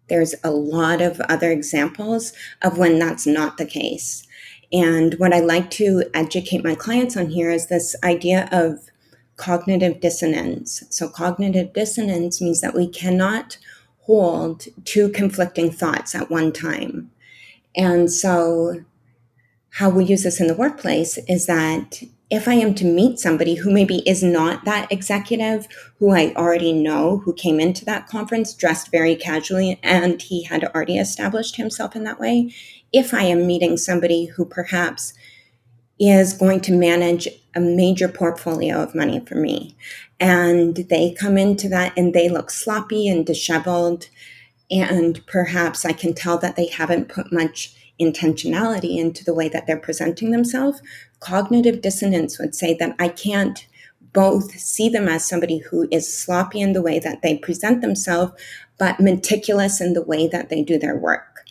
there's 0.09 0.37
a 0.45 0.53
lot 0.53 1.01
of 1.01 1.21
other 1.23 1.51
examples 1.51 2.33
of 2.63 2.79
when 2.79 3.01
that's 3.01 3.27
not 3.27 3.59
the 3.59 3.67
case. 3.67 4.25
And 4.73 5.15
what 5.15 5.33
I 5.33 5.41
like 5.41 5.71
to 5.73 6.05
educate 6.15 6.65
my 6.65 6.75
clients 6.75 7.17
on 7.17 7.31
here 7.31 7.51
is 7.51 7.67
this 7.67 7.95
idea 8.03 8.49
of 8.53 8.91
cognitive 9.37 10.01
dissonance. 10.01 10.83
So, 10.91 11.09
cognitive 11.09 11.73
dissonance 11.73 12.41
means 12.41 12.61
that 12.61 12.75
we 12.75 12.89
cannot 12.89 13.59
hold 14.03 14.67
two 14.85 15.09
conflicting 15.11 15.71
thoughts 15.71 16.15
at 16.15 16.31
one 16.31 16.53
time. 16.53 17.11
And 17.77 18.11
so, 18.11 18.85
how 19.71 19.91
we 19.91 20.05
use 20.05 20.23
this 20.23 20.41
in 20.41 20.47
the 20.47 20.55
workplace 20.55 21.19
is 21.29 21.47
that 21.47 22.03
if 22.29 22.49
I 22.49 22.55
am 22.55 22.75
to 22.77 22.85
meet 22.85 23.21
somebody 23.21 23.55
who 23.55 23.71
maybe 23.71 23.99
is 24.09 24.23
not 24.23 24.65
that 24.65 24.91
executive, 24.91 25.69
who 25.99 26.11
I 26.11 26.33
already 26.35 26.73
know, 26.73 27.19
who 27.19 27.33
came 27.33 27.61
into 27.61 27.85
that 27.85 28.09
conference 28.09 28.53
dressed 28.53 28.91
very 28.91 29.15
casually 29.15 29.79
and 29.83 30.21
he 30.21 30.43
had 30.43 30.65
already 30.65 30.99
established 30.99 31.55
himself 31.57 31.95
in 31.95 32.03
that 32.05 32.19
way, 32.19 32.53
if 32.93 33.13
I 33.13 33.23
am 33.23 33.47
meeting 33.47 33.77
somebody 33.77 34.27
who 34.27 34.45
perhaps 34.45 35.15
is 35.99 36.33
going 36.33 36.61
to 36.61 36.73
manage 36.73 37.27
a 37.55 37.61
major 37.61 38.09
portfolio 38.09 38.83
of 38.83 38.95
money 38.95 39.21
for 39.21 39.35
me, 39.35 39.77
and 40.21 40.77
they 40.77 41.15
come 41.19 41.39
into 41.39 41.69
that 41.69 41.93
and 41.97 42.13
they 42.13 42.29
look 42.29 42.51
sloppy 42.51 43.09
and 43.09 43.25
disheveled, 43.27 44.09
and 44.71 45.25
perhaps 45.27 45.85
I 45.85 45.93
can 45.93 46.15
tell 46.15 46.39
that 46.39 46.57
they 46.57 46.67
haven't 46.67 47.09
put 47.09 47.33
much 47.33 47.75
intentionality 48.01 48.99
into 48.99 49.25
the 49.25 49.35
way 49.35 49.49
that 49.49 49.67
they're 49.67 49.79
presenting 49.79 50.31
themselves, 50.31 50.83
cognitive 51.21 51.81
dissonance 51.81 52.39
would 52.39 52.55
say 52.55 52.75
that 52.75 52.95
I 52.99 53.09
can't 53.09 53.67
both 54.13 54.59
see 54.59 54.89
them 54.89 55.09
as 55.09 55.25
somebody 55.25 55.59
who 55.59 55.89
is 55.91 56.13
sloppy 56.13 56.61
in 56.61 56.73
the 56.73 56.83
way 56.83 56.99
that 56.99 57.23
they 57.23 57.39
present 57.39 57.81
themselves, 57.81 58.33
but 58.79 59.01
meticulous 59.01 59.81
in 59.81 59.93
the 59.93 60.03
way 60.03 60.29
that 60.29 60.49
they 60.49 60.63
do 60.63 60.79
their 60.79 60.97
work. 60.97 61.45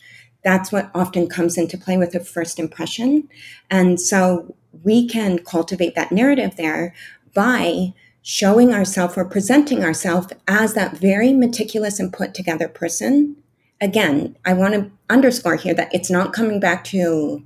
That's 0.45 0.71
what 0.71 0.89
often 0.95 1.27
comes 1.27 1.57
into 1.57 1.77
play 1.77 1.97
with 1.97 2.15
a 2.15 2.21
first 2.21 2.59
impression. 2.59 3.27
And 3.69 3.99
so 3.99 4.55
we 4.83 5.05
can 5.09 5.39
cultivate 5.39 5.95
that 5.95 6.13
narrative 6.13 6.55
there 6.55 6.95
by 7.33 7.93
showing 8.21 8.73
ourselves 8.73 9.17
or 9.17 9.25
presenting 9.25 9.83
ourselves 9.83 10.27
as 10.47 10.73
that 10.75 10.97
very 10.97 11.33
meticulous 11.33 11.99
and 11.99 12.13
put 12.13 12.33
together 12.33 12.69
person 12.69 13.35
again, 13.81 14.35
I 14.45 14.53
want 14.53 14.73
to 14.73 14.91
underscore 15.09 15.55
here 15.57 15.73
that 15.73 15.93
it's 15.93 16.09
not 16.09 16.33
coming 16.33 16.59
back 16.59 16.83
to 16.85 17.45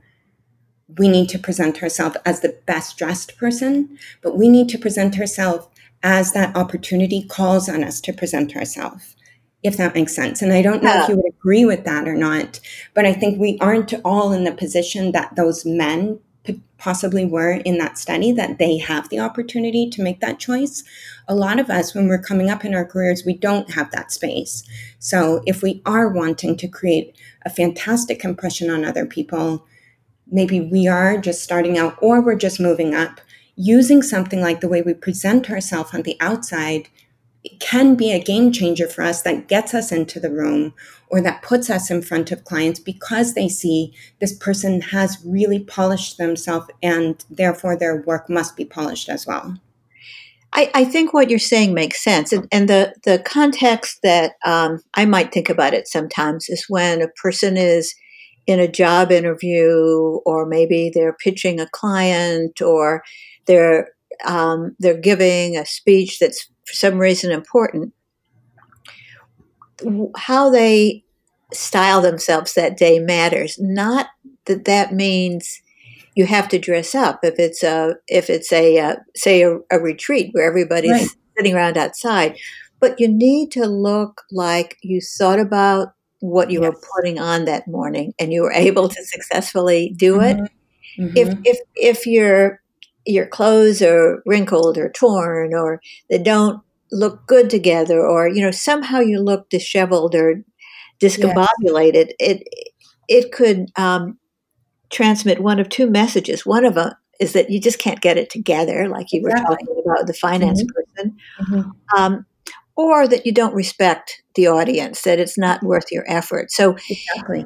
we 0.98 1.08
need 1.08 1.30
to 1.30 1.38
present 1.38 1.84
ourselves 1.84 2.18
as 2.26 2.40
the 2.40 2.58
best 2.66 2.98
dressed 2.98 3.38
person, 3.38 3.98
but 4.24 4.36
we 4.36 4.50
need 4.50 4.70
to 4.70 4.78
present 4.78 5.20
ourselves 5.20 5.68
as 6.02 6.34
that 6.34 6.56
opportunity 6.56 7.24
calls 7.24 7.70
on 7.70 7.84
us 7.84 8.02
to 8.02 8.14
present 8.14 8.56
ourselves, 8.56 9.16
if 9.64 9.78
that 9.78 9.94
makes 9.94 10.16
sense. 10.16 10.42
And 10.42 10.54
I 10.54 10.62
don't 10.62 10.82
know 10.82 10.94
yeah. 10.94 11.04
if 11.04 11.10
you 11.10 11.16
would 11.16 11.34
agree 11.34 11.66
with 11.66 11.84
that 11.86 12.08
or 12.08 12.16
not, 12.16 12.60
but 12.94 13.06
I 13.06 13.14
think 13.14 13.40
we 13.40 13.58
aren't 13.60 13.94
all 14.06 14.32
in 14.32 14.46
the 14.46 14.52
position 14.52 15.12
that 15.12 15.36
those 15.36 15.66
men 15.66 16.20
possibly 16.80 17.26
were 17.26 17.52
in 17.52 17.78
that 17.78 17.98
study 17.98 18.32
that 18.32 18.58
they 18.58 18.78
have 18.78 19.10
the 19.10 19.20
opportunity 19.20 19.90
to 19.90 20.02
make 20.02 20.22
that 20.22 20.40
choice. 20.40 20.84
A 21.28 21.36
lot 21.36 21.60
of 21.60 21.70
us, 21.70 21.94
when 21.94 22.08
we're 22.08 22.22
coming 22.22 22.50
up 22.50 22.66
in 22.66 22.74
our 22.74 22.86
careers, 22.86 23.26
we 23.26 23.34
don't 23.34 23.72
have 23.72 23.92
that 23.92 24.12
space. 24.12 24.64
So 24.98 25.44
if 25.46 25.62
we 25.62 25.82
are 25.86 26.10
wanting 26.10 26.58
to 26.58 26.68
create 26.68 27.16
a 27.46 27.50
fantastic 27.50 28.24
impression 28.24 28.70
on 28.70 28.86
other 28.86 29.06
people, 29.06 29.66
maybe 30.32 30.62
we 30.62 30.88
are 30.88 31.18
just 31.18 31.44
starting 31.44 31.78
out 31.78 31.98
or 32.02 32.22
we're 32.22 32.36
just 32.36 32.60
moving 32.60 32.96
up, 32.96 33.20
using 33.56 34.02
something 34.02 34.42
like 34.42 34.62
the 34.62 34.70
way 34.70 34.82
we 34.82 34.94
present 34.94 35.50
ourselves 35.50 35.94
on 35.94 36.04
the 36.04 36.18
outside 36.22 36.88
can 37.60 37.96
be 37.96 38.12
a 38.12 38.24
game 38.24 38.52
changer 38.52 38.88
for 38.88 39.02
us 39.02 39.22
that 39.22 39.48
gets 39.48 39.74
us 39.74 39.92
into 39.92 40.20
the 40.20 40.32
room 40.32 40.74
or 41.10 41.22
that 41.22 41.42
puts 41.42 41.70
us 41.70 41.90
in 41.90 42.02
front 42.02 42.32
of 42.32 42.44
clients 42.44 42.80
because 42.80 43.34
they 43.34 43.48
see 43.48 43.94
this 44.20 44.34
person 44.38 44.82
has 44.82 45.18
really 45.26 45.60
polished 45.60 46.18
themselves 46.18 46.68
and 46.84 47.24
therefore 47.30 47.76
their 47.76 48.02
work 48.02 48.30
must 48.30 48.58
be 48.58 48.66
polished 48.66 49.10
as 49.10 49.26
well. 49.26 49.58
I, 50.52 50.72
I 50.74 50.86
think 50.86 51.14
what 51.14 51.30
you're 51.30 51.40
saying 51.40 51.74
makes 51.74 52.04
sense. 52.04 52.34
And, 52.34 52.48
and 52.52 52.68
the, 52.68 52.94
the 53.04 53.20
context 53.20 54.00
that 54.04 54.34
um, 54.44 54.82
I 54.96 55.06
might 55.06 55.32
think 55.32 55.48
about 55.50 55.74
it 55.74 55.88
sometimes 55.88 56.50
is 56.50 56.66
when 56.68 57.02
a 57.02 57.08
person 57.08 57.56
is 57.56 57.94
in 58.48 58.60
a 58.60 58.68
job 58.68 59.12
interview, 59.12 60.20
or 60.26 60.48
maybe 60.48 60.92
they're 60.92 61.16
pitching 61.24 61.60
a 61.60 61.70
client, 61.72 62.62
or 62.62 63.04
they're 63.46 63.90
um, 64.26 64.76
they're 64.80 65.00
giving 65.00 65.56
a 65.56 65.68
speech 65.68 66.18
that's 66.18 66.50
for 66.70 66.76
some 66.76 67.00
reason 67.00 67.32
important, 67.32 67.94
how 70.16 70.52
they 70.52 71.04
style 71.52 72.02
themselves 72.02 72.54
that 72.54 72.78
day 72.78 73.00
matters. 73.00 73.58
Not 73.60 74.08
that 74.46 74.66
that 74.66 74.94
means 74.94 75.62
you 76.16 76.28
have 76.28 76.48
to 76.50 76.60
dress 76.60 76.94
up 76.94 77.22
if 77.24 77.40
it's 77.40 77.64
a 77.64 77.96
if 78.08 78.30
it's 78.30 78.52
a 78.54 78.78
uh, 78.78 78.96
say 79.16 79.42
a, 79.42 79.58
a, 79.72 79.80
retreat 79.80 80.30
where 80.34 80.48
everybody's 80.48 80.92
right. 80.92 81.10
sitting 81.38 81.56
around 81.56 81.78
outside, 81.78 82.38
but 82.80 83.00
you 83.00 83.08
need 83.08 83.52
to 83.54 83.66
look 83.66 84.24
like 84.32 84.78
you 84.84 85.02
thought 85.02 85.40
about 85.40 85.94
what 86.20 86.52
you 86.52 86.62
yes. 86.62 86.70
were 86.70 86.82
putting 86.96 87.20
on 87.20 87.46
that 87.46 87.68
morning 87.68 88.14
and 88.20 88.32
you 88.32 88.44
were 88.44 88.52
able 88.68 88.90
to 88.90 89.04
successfully 89.04 89.94
do 89.96 90.18
mm-hmm. 90.18 90.44
it. 90.44 90.52
Mm-hmm. 91.00 91.18
If 91.18 91.38
if 91.46 91.58
if 91.76 92.06
you're 92.06 92.59
your 93.10 93.26
clothes 93.26 93.82
are 93.82 94.22
wrinkled 94.26 94.78
or 94.78 94.90
torn 94.90 95.54
or 95.54 95.82
they 96.10 96.18
don't 96.18 96.62
look 96.92 97.26
good 97.28 97.50
together 97.50 98.06
or 98.06 98.28
you 98.28 98.42
know 98.42 98.52
somehow 98.52 99.00
you 99.00 99.20
look 99.20 99.50
disheveled 99.50 100.16
or 100.16 100.44
discombobulated 101.02 102.12
yes. 102.20 102.38
it 102.38 102.44
it 103.08 103.32
could 103.32 103.68
um, 103.78 104.18
transmit 104.90 105.42
one 105.42 105.60
of 105.60 105.70
two 105.70 105.90
messages 105.90 106.46
one 106.46 106.66
of 106.66 106.76
them 106.76 106.94
is 107.20 107.34
that 107.34 107.50
you 107.50 107.60
just 107.60 107.80
can't 107.80 108.02
get 108.02 108.18
it 108.18 108.30
together 108.30 108.88
like 108.88 109.12
you 109.12 109.22
exactly. 109.26 109.44
were 109.44 109.56
talking 109.56 109.84
about 109.86 110.08
the 110.08 110.14
finance 110.14 110.64
mm-hmm. 110.64 111.04
person 111.04 111.18
mm-hmm. 111.42 111.70
Um, 111.98 112.26
or 112.76 113.08
that 113.08 113.26
you 113.26 113.34
don't 113.34 113.54
respect 113.54 114.24
the 114.36 114.48
audience 114.48 115.02
that 115.02 115.20
it's 115.20 115.38
not 115.38 115.64
worth 115.64 115.92
your 115.92 116.06
effort 116.08 116.52
so 116.52 116.76
exactly 116.90 117.46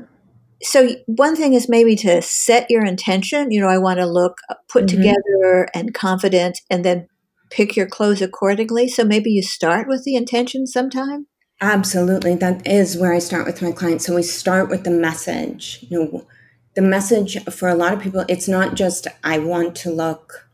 so 0.64 0.90
one 1.06 1.36
thing 1.36 1.54
is 1.54 1.68
maybe 1.68 1.96
to 1.96 2.22
set 2.22 2.70
your 2.70 2.86
intention 2.86 3.52
you 3.52 3.60
know 3.60 3.68
i 3.68 3.78
want 3.78 4.00
to 4.00 4.06
look 4.06 4.38
uh, 4.50 4.56
put 4.70 4.86
mm-hmm. 4.86 4.98
together 4.98 5.68
and 5.74 5.94
confident 5.94 6.60
and 6.70 6.84
then 6.86 7.08
pick 7.54 7.76
your 7.76 7.88
clothes 7.88 8.22
accordingly. 8.22 8.88
So 8.88 9.04
maybe 9.04 9.32
you 9.32 9.44
start 9.44 9.88
with 9.88 10.04
the 10.04 10.16
intention 10.16 10.66
sometime. 10.66 11.28
Absolutely 11.62 12.36
that 12.36 12.66
is 12.68 12.98
where 12.98 13.14
i 13.14 13.20
start 13.20 13.46
with 13.46 13.62
my 13.62 13.72
clients. 13.72 14.06
So 14.06 14.16
we 14.16 14.24
start 14.24 14.70
with 14.70 14.84
the 14.84 14.92
message 14.92 15.86
you 15.88 16.00
know 16.00 16.28
the 16.76 16.82
message 16.82 17.42
for 17.46 17.70
a 17.70 17.76
lot 17.76 17.94
of 17.94 18.02
people 18.02 18.26
it's 18.28 18.48
not 18.48 18.74
just 18.74 19.08
i 19.24 19.38
want 19.38 19.76
to 19.76 19.92
look 19.92 20.50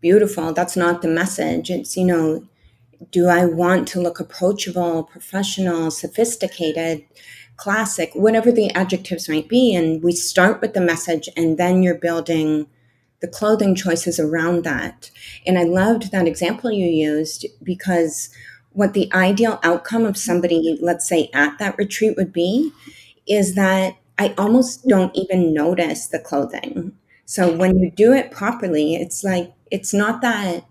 beautiful 0.00 0.52
that's 0.52 0.76
not 0.76 1.02
the 1.02 1.08
message. 1.08 1.70
It's 1.70 1.96
you 1.96 2.06
know 2.06 2.46
do 3.10 3.26
i 3.26 3.44
want 3.44 3.86
to 3.88 4.00
look 4.00 4.18
approachable 4.20 5.04
professional 5.04 5.90
sophisticated 5.90 7.04
classic, 7.56 8.10
whatever 8.14 8.52
the 8.52 8.70
adjectives 8.72 9.28
might 9.28 9.48
be. 9.48 9.74
And 9.74 10.02
we 10.02 10.12
start 10.12 10.60
with 10.60 10.74
the 10.74 10.80
message, 10.80 11.28
and 11.36 11.58
then 11.58 11.82
you're 11.82 11.98
building 11.98 12.66
the 13.20 13.28
clothing 13.28 13.74
choices 13.74 14.20
around 14.20 14.64
that. 14.64 15.10
And 15.46 15.58
I 15.58 15.62
loved 15.64 16.12
that 16.12 16.28
example 16.28 16.70
you 16.70 16.86
used 16.86 17.46
because 17.62 18.28
what 18.72 18.92
the 18.92 19.10
ideal 19.14 19.58
outcome 19.62 20.04
of 20.04 20.18
somebody, 20.18 20.78
let's 20.82 21.08
say, 21.08 21.30
at 21.32 21.58
that 21.58 21.78
retreat 21.78 22.16
would 22.16 22.32
be 22.32 22.72
is 23.26 23.54
that 23.54 23.94
I 24.18 24.34
almost 24.36 24.86
don't 24.86 25.16
even 25.16 25.54
notice 25.54 26.08
the 26.08 26.18
clothing. 26.18 26.92
So 27.24 27.54
when 27.54 27.78
you 27.78 27.90
do 27.90 28.12
it 28.12 28.30
properly, 28.30 28.96
it's 28.96 29.24
like, 29.24 29.52
it's 29.70 29.94
not 29.94 30.20
that 30.20 30.64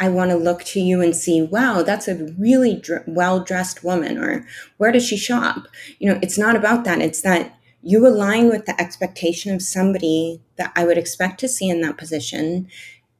I 0.00 0.08
want 0.08 0.30
to 0.30 0.36
look 0.36 0.64
to 0.64 0.80
you 0.80 1.00
and 1.00 1.14
see, 1.14 1.40
wow, 1.40 1.82
that's 1.82 2.08
a 2.08 2.34
really 2.38 2.76
dr- 2.76 3.04
well 3.06 3.40
dressed 3.40 3.84
woman, 3.84 4.18
or 4.18 4.46
where 4.76 4.92
does 4.92 5.06
she 5.06 5.16
shop? 5.16 5.68
You 5.98 6.12
know, 6.12 6.18
it's 6.22 6.38
not 6.38 6.56
about 6.56 6.84
that. 6.84 7.00
It's 7.00 7.22
that 7.22 7.56
you 7.82 8.06
align 8.06 8.48
with 8.48 8.66
the 8.66 8.80
expectation 8.80 9.54
of 9.54 9.62
somebody 9.62 10.40
that 10.56 10.72
I 10.74 10.84
would 10.84 10.98
expect 10.98 11.38
to 11.40 11.48
see 11.48 11.68
in 11.68 11.80
that 11.82 11.98
position. 11.98 12.68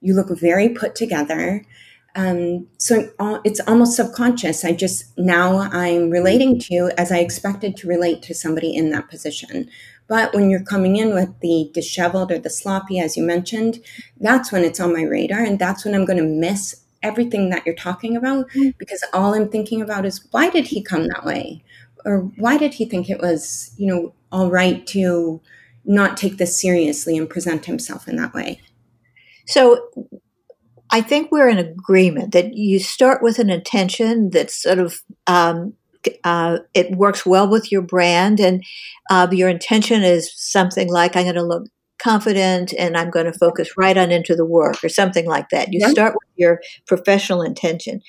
You 0.00 0.14
look 0.14 0.36
very 0.38 0.68
put 0.68 0.94
together. 0.94 1.64
Um, 2.16 2.68
so 2.78 3.10
it's 3.44 3.60
almost 3.60 3.96
subconscious. 3.96 4.64
I 4.64 4.72
just 4.72 5.16
now 5.18 5.68
I'm 5.72 6.10
relating 6.10 6.58
to 6.60 6.74
you 6.74 6.90
as 6.96 7.10
I 7.10 7.18
expected 7.18 7.76
to 7.78 7.88
relate 7.88 8.22
to 8.22 8.34
somebody 8.34 8.74
in 8.74 8.90
that 8.90 9.08
position. 9.08 9.68
But 10.06 10.34
when 10.34 10.50
you're 10.50 10.62
coming 10.62 10.96
in 10.96 11.14
with 11.14 11.40
the 11.40 11.70
disheveled 11.72 12.30
or 12.30 12.38
the 12.38 12.50
sloppy, 12.50 12.98
as 12.98 13.16
you 13.16 13.22
mentioned, 13.22 13.80
that's 14.20 14.52
when 14.52 14.62
it's 14.62 14.80
on 14.80 14.92
my 14.92 15.02
radar. 15.02 15.40
And 15.40 15.58
that's 15.58 15.84
when 15.84 15.94
I'm 15.94 16.04
going 16.04 16.18
to 16.18 16.24
miss 16.24 16.84
everything 17.02 17.50
that 17.50 17.64
you're 17.64 17.74
talking 17.74 18.16
about 18.16 18.48
mm. 18.50 18.76
because 18.78 19.04
all 19.12 19.34
I'm 19.34 19.48
thinking 19.48 19.82
about 19.82 20.06
is 20.06 20.26
why 20.30 20.50
did 20.50 20.66
he 20.66 20.82
come 20.82 21.06
that 21.08 21.24
way? 21.24 21.62
Or 22.04 22.20
why 22.36 22.58
did 22.58 22.74
he 22.74 22.84
think 22.84 23.08
it 23.08 23.20
was, 23.20 23.74
you 23.76 23.86
know, 23.86 24.14
all 24.32 24.50
right 24.50 24.86
to 24.88 25.40
not 25.84 26.16
take 26.16 26.38
this 26.38 26.60
seriously 26.60 27.16
and 27.16 27.28
present 27.28 27.66
himself 27.66 28.08
in 28.08 28.16
that 28.16 28.34
way? 28.34 28.60
So 29.46 29.90
I 30.90 31.00
think 31.00 31.30
we're 31.30 31.48
in 31.48 31.58
agreement 31.58 32.32
that 32.32 32.54
you 32.54 32.78
start 32.78 33.22
with 33.22 33.38
an 33.38 33.50
intention 33.50 34.30
that's 34.30 34.62
sort 34.62 34.78
of 34.78 35.02
um, 35.26 35.74
uh, 36.24 36.58
it 36.74 36.90
works 36.92 37.24
well 37.24 37.48
with 37.48 37.70
your 37.72 37.82
brand, 37.82 38.40
and 38.40 38.62
uh, 39.10 39.28
your 39.30 39.48
intention 39.48 40.02
is 40.02 40.32
something 40.34 40.90
like 40.90 41.16
I'm 41.16 41.24
going 41.24 41.34
to 41.34 41.42
look 41.42 41.64
confident 41.98 42.74
and 42.78 42.96
I'm 42.96 43.10
going 43.10 43.26
to 43.26 43.32
focus 43.32 43.76
right 43.76 43.96
on 43.96 44.10
into 44.10 44.34
the 44.34 44.44
work 44.44 44.82
or 44.84 44.88
something 44.88 45.26
like 45.26 45.48
that. 45.50 45.72
You 45.72 45.80
yeah. 45.80 45.88
start 45.88 46.14
with 46.14 46.28
your 46.36 46.60
professional 46.86 47.40
intention. 47.40 48.02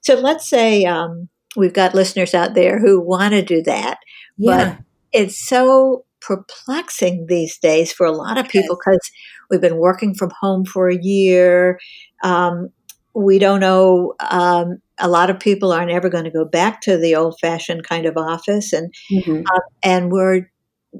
So 0.00 0.14
let's 0.14 0.48
say 0.48 0.84
um, 0.84 1.28
we've 1.56 1.72
got 1.72 1.94
listeners 1.94 2.34
out 2.34 2.54
there 2.54 2.78
who 2.78 3.00
want 3.00 3.32
to 3.32 3.42
do 3.42 3.62
that, 3.62 3.98
yeah. 4.38 4.76
but 4.76 4.78
it's 5.12 5.38
so 5.38 6.04
perplexing 6.20 7.26
these 7.26 7.58
days 7.58 7.92
for 7.92 8.06
a 8.06 8.12
lot 8.12 8.38
of 8.38 8.48
people 8.48 8.76
because 8.76 9.10
we've 9.50 9.60
been 9.60 9.76
working 9.76 10.14
from 10.14 10.30
home 10.40 10.64
for 10.64 10.88
a 10.88 10.98
year. 10.98 11.78
Um, 12.22 12.70
we 13.14 13.38
don't 13.38 13.60
know. 13.60 14.14
Um, 14.30 14.80
a 15.02 15.08
lot 15.08 15.28
of 15.28 15.40
people 15.40 15.72
aren't 15.72 15.90
ever 15.90 16.08
going 16.08 16.24
to 16.24 16.30
go 16.30 16.44
back 16.44 16.80
to 16.82 16.96
the 16.96 17.14
old 17.14 17.38
fashioned 17.40 17.84
kind 17.86 18.06
of 18.06 18.16
office, 18.16 18.72
and 18.72 18.94
mm-hmm. 19.10 19.42
uh, 19.52 19.60
and 19.82 20.10
we're 20.10 20.50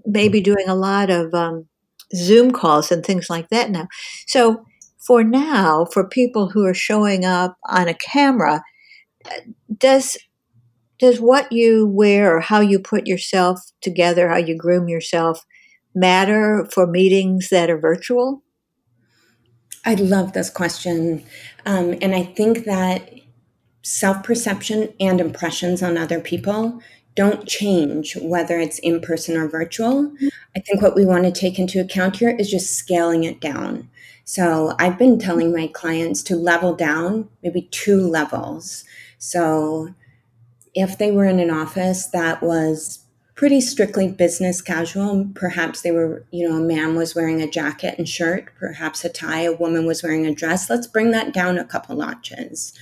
maybe 0.04 0.40
doing 0.40 0.68
a 0.68 0.74
lot 0.74 1.08
of 1.08 1.32
um, 1.32 1.66
Zoom 2.14 2.50
calls 2.50 2.90
and 2.90 3.04
things 3.04 3.30
like 3.30 3.48
that 3.48 3.70
now. 3.70 3.86
So 4.26 4.64
for 4.98 5.24
now, 5.24 5.86
for 5.92 6.08
people 6.08 6.50
who 6.50 6.66
are 6.66 6.74
showing 6.74 7.24
up 7.24 7.56
on 7.68 7.88
a 7.88 7.94
camera, 7.94 8.62
does 9.78 10.18
does 10.98 11.20
what 11.20 11.50
you 11.50 11.86
wear 11.86 12.36
or 12.36 12.40
how 12.40 12.60
you 12.60 12.78
put 12.78 13.06
yourself 13.06 13.58
together, 13.80 14.28
how 14.28 14.36
you 14.36 14.56
groom 14.56 14.88
yourself, 14.88 15.44
matter 15.94 16.68
for 16.72 16.86
meetings 16.86 17.48
that 17.48 17.70
are 17.70 17.78
virtual? 17.78 18.42
I 19.84 19.94
love 19.94 20.32
this 20.32 20.48
question. 20.48 21.24
Um, 21.66 21.96
and 22.00 22.14
I 22.14 22.22
think 22.22 22.64
that 22.66 23.10
self 23.82 24.22
perception 24.22 24.92
and 25.00 25.20
impressions 25.20 25.82
on 25.82 25.98
other 25.98 26.20
people 26.20 26.80
don't 27.14 27.46
change 27.46 28.16
whether 28.16 28.58
it's 28.58 28.78
in 28.78 29.00
person 29.00 29.36
or 29.36 29.48
virtual. 29.48 30.12
I 30.56 30.60
think 30.60 30.80
what 30.80 30.94
we 30.94 31.04
want 31.04 31.24
to 31.24 31.32
take 31.32 31.58
into 31.58 31.80
account 31.80 32.16
here 32.16 32.30
is 32.30 32.50
just 32.50 32.74
scaling 32.74 33.24
it 33.24 33.40
down. 33.40 33.90
So 34.24 34.74
I've 34.78 34.98
been 34.98 35.18
telling 35.18 35.52
my 35.52 35.66
clients 35.66 36.22
to 36.24 36.36
level 36.36 36.74
down 36.74 37.28
maybe 37.42 37.68
two 37.70 38.00
levels. 38.00 38.84
So 39.18 39.94
if 40.74 40.96
they 40.96 41.10
were 41.10 41.26
in 41.26 41.38
an 41.38 41.50
office 41.50 42.06
that 42.06 42.42
was 42.42 43.02
pretty 43.34 43.60
strictly 43.60 44.08
business 44.08 44.60
casual. 44.60 45.28
Perhaps 45.34 45.82
they 45.82 45.90
were, 45.90 46.24
you 46.30 46.48
know, 46.48 46.56
a 46.56 46.60
man 46.60 46.94
was 46.94 47.14
wearing 47.14 47.40
a 47.40 47.50
jacket 47.50 47.94
and 47.98 48.08
shirt, 48.08 48.48
perhaps 48.58 49.04
a 49.04 49.08
tie, 49.08 49.42
a 49.42 49.52
woman 49.52 49.86
was 49.86 50.02
wearing 50.02 50.26
a 50.26 50.34
dress. 50.34 50.68
Let's 50.68 50.86
bring 50.86 51.10
that 51.10 51.32
down 51.32 51.58
a 51.58 51.64
couple 51.64 51.96
notches. 51.96 52.72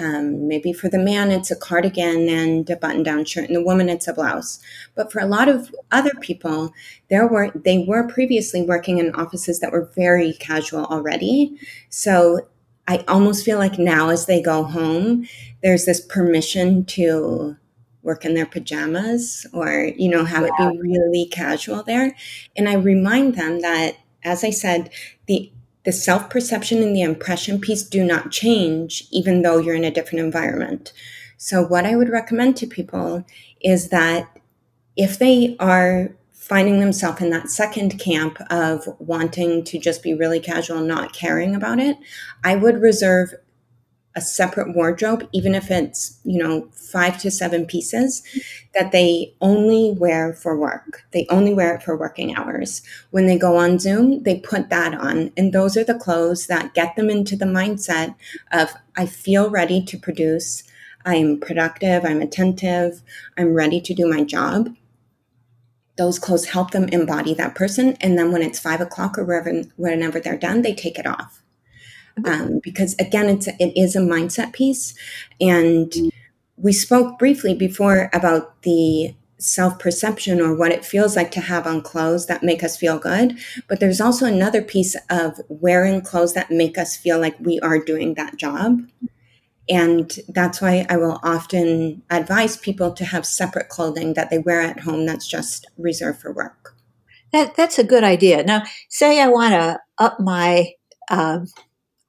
Um, 0.00 0.48
maybe 0.48 0.72
for 0.72 0.88
the 0.88 0.98
man, 0.98 1.30
it's 1.30 1.50
a 1.50 1.56
cardigan 1.56 2.28
and 2.28 2.68
a 2.70 2.76
button-down 2.76 3.26
shirt, 3.26 3.46
and 3.48 3.56
the 3.56 3.62
woman, 3.62 3.88
it's 3.88 4.08
a 4.08 4.14
blouse. 4.14 4.58
But 4.94 5.12
for 5.12 5.20
a 5.20 5.26
lot 5.26 5.48
of 5.48 5.74
other 5.90 6.12
people, 6.20 6.72
there 7.10 7.26
were 7.26 7.50
they 7.54 7.84
were 7.86 8.08
previously 8.08 8.62
working 8.62 8.98
in 8.98 9.14
offices 9.14 9.60
that 9.60 9.72
were 9.72 9.90
very 9.94 10.32
casual 10.32 10.86
already. 10.86 11.58
So 11.90 12.48
I 12.88 13.04
almost 13.06 13.44
feel 13.44 13.58
like 13.58 13.78
now, 13.78 14.08
as 14.08 14.26
they 14.26 14.40
go 14.42 14.64
home, 14.64 15.28
there's 15.62 15.84
this 15.84 16.00
permission 16.00 16.84
to 16.86 17.56
work 18.02 18.24
in 18.24 18.34
their 18.34 18.46
pajamas 18.46 19.46
or 19.52 19.92
you 19.96 20.08
know 20.08 20.24
have 20.24 20.42
yeah. 20.42 20.70
it 20.70 20.72
be 20.72 20.80
really 20.80 21.26
casual 21.30 21.82
there 21.82 22.16
and 22.56 22.68
i 22.68 22.74
remind 22.74 23.34
them 23.34 23.60
that 23.60 23.94
as 24.24 24.42
i 24.42 24.50
said 24.50 24.90
the 25.26 25.52
the 25.84 25.92
self-perception 25.92 26.82
and 26.82 26.94
the 26.94 27.02
impression 27.02 27.60
piece 27.60 27.82
do 27.82 28.04
not 28.04 28.30
change 28.30 29.06
even 29.10 29.42
though 29.42 29.58
you're 29.58 29.74
in 29.74 29.84
a 29.84 29.90
different 29.90 30.24
environment. 30.24 30.92
So 31.36 31.62
what 31.62 31.86
i 31.86 31.96
would 31.96 32.10
recommend 32.10 32.56
to 32.58 32.66
people 32.66 33.24
is 33.60 33.88
that 33.88 34.28
if 34.96 35.18
they 35.18 35.56
are 35.58 36.10
finding 36.32 36.80
themselves 36.80 37.22
in 37.22 37.30
that 37.30 37.48
second 37.48 37.98
camp 37.98 38.38
of 38.50 38.88
wanting 38.98 39.62
to 39.62 39.78
just 39.78 40.02
be 40.02 40.14
really 40.14 40.40
casual 40.40 40.80
not 40.80 41.12
caring 41.12 41.54
about 41.54 41.78
it 41.78 41.96
i 42.44 42.56
would 42.56 42.80
reserve 42.80 43.32
a 44.16 44.20
separate 44.20 44.74
wardrobe, 44.74 45.28
even 45.32 45.54
if 45.54 45.70
it's, 45.70 46.18
you 46.24 46.42
know, 46.42 46.68
five 46.72 47.20
to 47.20 47.30
seven 47.30 47.64
pieces 47.64 48.22
that 48.74 48.90
they 48.90 49.32
only 49.40 49.92
wear 49.92 50.32
for 50.32 50.58
work. 50.58 51.04
They 51.12 51.26
only 51.30 51.54
wear 51.54 51.76
it 51.76 51.82
for 51.82 51.96
working 51.96 52.34
hours. 52.34 52.82
When 53.10 53.26
they 53.26 53.38
go 53.38 53.56
on 53.56 53.78
Zoom, 53.78 54.24
they 54.24 54.40
put 54.40 54.68
that 54.70 54.94
on. 54.94 55.32
And 55.36 55.52
those 55.52 55.76
are 55.76 55.84
the 55.84 55.98
clothes 55.98 56.48
that 56.48 56.74
get 56.74 56.96
them 56.96 57.08
into 57.08 57.36
the 57.36 57.44
mindset 57.44 58.16
of, 58.50 58.72
I 58.96 59.06
feel 59.06 59.48
ready 59.48 59.82
to 59.84 59.98
produce. 59.98 60.64
I'm 61.04 61.38
productive. 61.38 62.04
I'm 62.04 62.20
attentive. 62.20 63.02
I'm 63.38 63.54
ready 63.54 63.80
to 63.80 63.94
do 63.94 64.08
my 64.08 64.24
job. 64.24 64.74
Those 65.96 66.18
clothes 66.18 66.46
help 66.46 66.72
them 66.72 66.88
embody 66.88 67.34
that 67.34 67.54
person. 67.54 67.96
And 68.00 68.18
then 68.18 68.32
when 68.32 68.42
it's 68.42 68.58
five 68.58 68.80
o'clock 68.80 69.18
or 69.18 69.24
wherever, 69.24 69.62
whenever 69.76 70.18
they're 70.18 70.36
done, 70.36 70.62
they 70.62 70.74
take 70.74 70.98
it 70.98 71.06
off 71.06 71.39
um, 72.24 72.60
because 72.62 72.94
again, 72.98 73.28
it's 73.28 73.48
a, 73.48 73.52
it 73.62 73.72
is 73.76 73.96
a 73.96 74.00
mindset 74.00 74.52
piece, 74.52 74.94
and 75.40 75.92
we 76.56 76.72
spoke 76.72 77.18
briefly 77.18 77.54
before 77.54 78.10
about 78.12 78.62
the 78.62 79.14
self 79.38 79.78
perception 79.78 80.40
or 80.40 80.54
what 80.54 80.72
it 80.72 80.84
feels 80.84 81.16
like 81.16 81.30
to 81.32 81.40
have 81.40 81.66
on 81.66 81.80
clothes 81.80 82.26
that 82.26 82.42
make 82.42 82.62
us 82.62 82.76
feel 82.76 82.98
good. 82.98 83.38
But 83.68 83.80
there's 83.80 84.00
also 84.00 84.26
another 84.26 84.62
piece 84.62 84.96
of 85.08 85.40
wearing 85.48 86.02
clothes 86.02 86.34
that 86.34 86.50
make 86.50 86.76
us 86.78 86.96
feel 86.96 87.18
like 87.18 87.38
we 87.40 87.58
are 87.60 87.78
doing 87.78 88.14
that 88.14 88.36
job. 88.36 88.82
And 89.68 90.12
that's 90.28 90.60
why 90.60 90.84
I 90.88 90.96
will 90.96 91.20
often 91.22 92.02
advise 92.10 92.56
people 92.56 92.92
to 92.92 93.04
have 93.04 93.24
separate 93.24 93.68
clothing 93.68 94.14
that 94.14 94.28
they 94.28 94.38
wear 94.38 94.60
at 94.60 94.80
home 94.80 95.06
that's 95.06 95.28
just 95.28 95.66
reserved 95.78 96.20
for 96.20 96.32
work. 96.32 96.74
That, 97.32 97.54
that's 97.54 97.78
a 97.78 97.84
good 97.84 98.02
idea. 98.02 98.42
Now, 98.42 98.64
say 98.88 99.20
I 99.20 99.28
want 99.28 99.54
to 99.54 99.78
up 99.98 100.18
my 100.18 100.72
uh, 101.08 101.40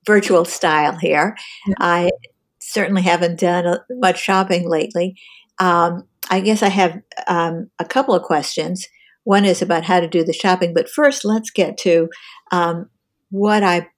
virtual 0.06 0.46
style 0.46 0.98
here. 0.98 1.38
Yeah. 1.68 1.76
I 1.80 2.12
certainly 2.60 3.02
haven't 3.02 3.40
done 3.40 3.78
much 3.90 4.22
shopping 4.22 4.70
lately. 4.70 5.16
Um, 5.60 6.08
I 6.30 6.40
guess 6.40 6.64
I 6.64 6.70
have 6.70 7.02
um, 7.28 7.70
a 7.80 7.86
couple 7.86 8.16
of 8.16 8.24
questions. 8.24 8.88
One 9.24 9.46
is 9.46 9.62
about 9.62 9.84
how 9.84 10.00
to 10.00 10.08
do 10.08 10.24
the 10.24 10.34
shopping, 10.34 10.74
but 10.74 10.90
first, 10.90 11.26
let's 11.26 11.52
get 11.52 11.78
to 11.80 12.10
um, 12.52 12.90
what 13.30 13.64
I 13.64 13.90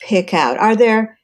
pick 0.00 0.34
out. 0.34 0.58
Are 0.58 0.74
there 0.74 1.18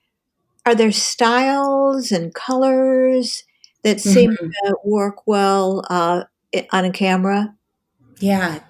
are 0.66 0.75
there 0.75 0.93
styles 0.93 2.12
and 2.12 2.35
colors 2.35 3.45
that 3.83 4.01
seem 4.01 4.33
mm-hmm. 4.33 4.49
to 4.66 4.77
work 4.85 5.27
well 5.27 5.85
uh, 5.88 6.25
on 6.71 6.85
a 6.85 6.93
camera? 6.93 7.55
Yeah. 8.19 8.61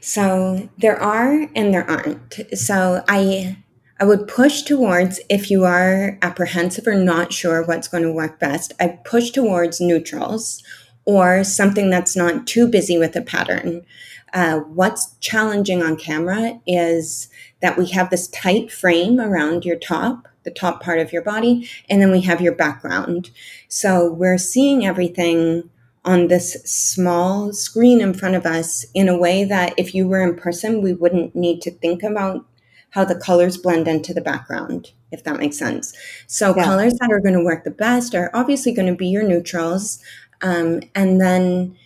So 0.00 0.68
there 0.78 1.00
are 1.00 1.48
and 1.54 1.74
there 1.74 1.88
aren't. 1.88 2.34
So 2.54 3.04
I 3.08 3.61
I 4.02 4.04
would 4.04 4.26
push 4.26 4.62
towards, 4.62 5.20
if 5.28 5.48
you 5.48 5.62
are 5.62 6.18
apprehensive 6.22 6.88
or 6.88 6.96
not 6.96 7.32
sure 7.32 7.62
what's 7.62 7.86
going 7.86 8.02
to 8.02 8.10
work 8.10 8.40
best, 8.40 8.72
I 8.80 8.98
push 9.04 9.30
towards 9.30 9.80
neutrals 9.80 10.60
or 11.04 11.44
something 11.44 11.88
that's 11.88 12.16
not 12.16 12.44
too 12.44 12.66
busy 12.66 12.98
with 12.98 13.14
a 13.14 13.22
pattern. 13.22 13.86
Uh, 14.32 14.58
what's 14.58 15.14
challenging 15.20 15.84
on 15.84 15.94
camera 15.94 16.60
is 16.66 17.28
that 17.60 17.78
we 17.78 17.90
have 17.90 18.10
this 18.10 18.26
tight 18.26 18.72
frame 18.72 19.20
around 19.20 19.64
your 19.64 19.78
top, 19.78 20.26
the 20.42 20.50
top 20.50 20.82
part 20.82 20.98
of 20.98 21.12
your 21.12 21.22
body, 21.22 21.70
and 21.88 22.02
then 22.02 22.10
we 22.10 22.22
have 22.22 22.40
your 22.40 22.56
background. 22.56 23.30
So 23.68 24.12
we're 24.12 24.36
seeing 24.36 24.84
everything 24.84 25.70
on 26.04 26.26
this 26.26 26.54
small 26.64 27.52
screen 27.52 28.00
in 28.00 28.14
front 28.14 28.34
of 28.34 28.46
us 28.46 28.84
in 28.94 29.08
a 29.08 29.16
way 29.16 29.44
that 29.44 29.74
if 29.76 29.94
you 29.94 30.08
were 30.08 30.28
in 30.28 30.34
person, 30.34 30.82
we 30.82 30.92
wouldn't 30.92 31.36
need 31.36 31.62
to 31.62 31.70
think 31.70 32.02
about 32.02 32.44
how 32.92 33.04
the 33.04 33.14
colors 33.14 33.56
blend 33.56 33.88
into 33.88 34.14
the 34.14 34.20
background, 34.20 34.92
if 35.10 35.24
that 35.24 35.38
makes 35.38 35.58
sense. 35.58 35.94
So, 36.26 36.54
yeah. 36.56 36.64
colors 36.64 36.94
that 37.00 37.10
are 37.10 37.20
going 37.20 37.34
to 37.34 37.44
work 37.44 37.64
the 37.64 37.70
best 37.70 38.14
are 38.14 38.30
obviously 38.32 38.72
going 38.72 38.88
to 38.88 38.94
be 38.94 39.08
your 39.08 39.22
neutrals. 39.22 39.98
Um, 40.40 40.82
and 40.94 41.20
then, 41.20 41.76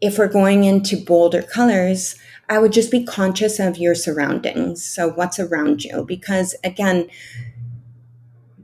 if 0.00 0.18
we're 0.18 0.28
going 0.28 0.64
into 0.64 0.96
bolder 0.96 1.42
colors, 1.42 2.16
I 2.48 2.58
would 2.58 2.72
just 2.72 2.90
be 2.90 3.04
conscious 3.04 3.58
of 3.58 3.76
your 3.76 3.94
surroundings. 3.94 4.84
So, 4.84 5.10
what's 5.10 5.40
around 5.40 5.84
you? 5.84 6.04
Because 6.04 6.54
again, 6.62 7.08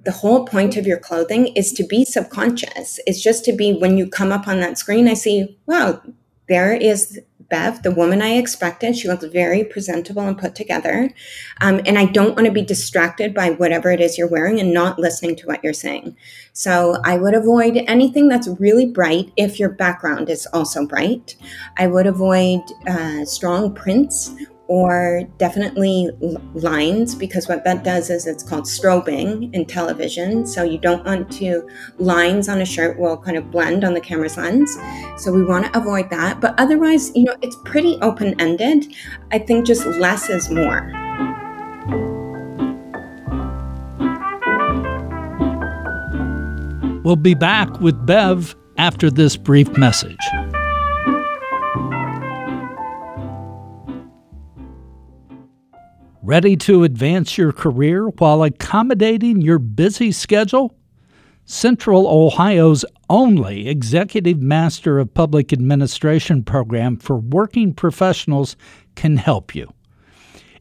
the 0.04 0.12
whole 0.12 0.46
point 0.46 0.76
of 0.76 0.86
your 0.86 0.98
clothing 0.98 1.48
is 1.48 1.72
to 1.72 1.84
be 1.84 2.04
subconscious. 2.04 3.00
It's 3.06 3.22
just 3.22 3.44
to 3.44 3.52
be 3.52 3.72
when 3.72 3.98
you 3.98 4.08
come 4.08 4.30
up 4.30 4.46
on 4.46 4.60
that 4.60 4.78
screen, 4.78 5.08
I 5.08 5.14
see, 5.14 5.58
wow, 5.66 6.00
there 6.48 6.72
is 6.72 7.20
Bev, 7.48 7.82
the 7.82 7.90
woman 7.90 8.20
I 8.20 8.36
expected. 8.36 8.96
She 8.96 9.08
looks 9.08 9.24
very 9.24 9.64
presentable 9.64 10.22
and 10.22 10.36
put 10.36 10.54
together. 10.54 11.10
Um, 11.60 11.80
and 11.86 11.98
I 11.98 12.04
don't 12.04 12.36
want 12.36 12.46
to 12.46 12.52
be 12.52 12.62
distracted 12.62 13.32
by 13.32 13.50
whatever 13.50 13.90
it 13.90 14.00
is 14.00 14.18
you're 14.18 14.28
wearing 14.28 14.60
and 14.60 14.72
not 14.72 14.98
listening 14.98 15.36
to 15.36 15.46
what 15.46 15.64
you're 15.64 15.72
saying. 15.72 16.16
So 16.52 16.96
I 17.04 17.16
would 17.16 17.34
avoid 17.34 17.82
anything 17.86 18.28
that's 18.28 18.48
really 18.60 18.86
bright 18.86 19.32
if 19.36 19.58
your 19.58 19.70
background 19.70 20.28
is 20.28 20.46
also 20.52 20.86
bright. 20.86 21.36
I 21.76 21.86
would 21.86 22.06
avoid 22.06 22.60
uh, 22.86 23.24
strong 23.24 23.74
prints 23.74 24.34
or 24.68 25.22
definitely 25.38 26.10
lines 26.52 27.14
because 27.14 27.48
what 27.48 27.64
that 27.64 27.82
does 27.82 28.10
is 28.10 28.26
it's 28.26 28.42
called 28.42 28.64
strobing 28.64 29.52
in 29.54 29.64
television. 29.64 30.46
So 30.46 30.62
you 30.62 30.76
don't 30.76 31.04
want 31.06 31.32
to, 31.32 31.66
lines 31.96 32.48
on 32.50 32.60
a 32.60 32.66
shirt 32.66 32.98
will 32.98 33.16
kind 33.16 33.38
of 33.38 33.50
blend 33.50 33.82
on 33.82 33.94
the 33.94 34.00
camera's 34.00 34.36
lens. 34.36 34.76
So 35.16 35.32
we 35.32 35.42
want 35.42 35.64
to 35.64 35.78
avoid 35.78 36.10
that. 36.10 36.40
But 36.40 36.54
otherwise, 36.58 37.10
you 37.14 37.24
know, 37.24 37.34
it's 37.40 37.56
pretty 37.64 37.96
open 38.02 38.38
ended. 38.38 38.94
I 39.32 39.38
think 39.38 39.66
just 39.66 39.86
less 39.86 40.28
is 40.28 40.50
more. 40.50 40.92
We'll 47.02 47.16
be 47.16 47.34
back 47.34 47.80
with 47.80 48.04
Bev 48.04 48.54
after 48.76 49.10
this 49.10 49.34
brief 49.34 49.78
message. 49.78 50.18
Ready 56.28 56.58
to 56.58 56.84
advance 56.84 57.38
your 57.38 57.52
career 57.52 58.08
while 58.08 58.42
accommodating 58.42 59.40
your 59.40 59.58
busy 59.58 60.12
schedule? 60.12 60.74
Central 61.46 62.06
Ohio's 62.06 62.84
only 63.08 63.66
Executive 63.66 64.38
Master 64.38 64.98
of 64.98 65.14
Public 65.14 65.54
Administration 65.54 66.42
program 66.42 66.98
for 66.98 67.16
working 67.16 67.72
professionals 67.72 68.56
can 68.94 69.16
help 69.16 69.54
you. 69.54 69.72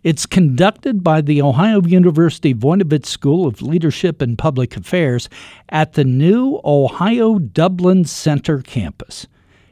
It's 0.04 0.26
conducted 0.26 1.04
by 1.04 1.20
the 1.20 1.42
Ohio 1.42 1.82
University 1.82 2.54
Voinovich 2.54 3.06
School 3.06 3.46
of 3.46 3.62
Leadership 3.62 4.22
and 4.22 4.38
Public 4.38 4.78
Affairs 4.78 5.28
at 5.68 5.96
the 5.96 6.06
new 6.06 6.62
Ohio 6.64 7.40
Dublin 7.40 8.06
Center 8.06 8.62
campus. 8.62 9.28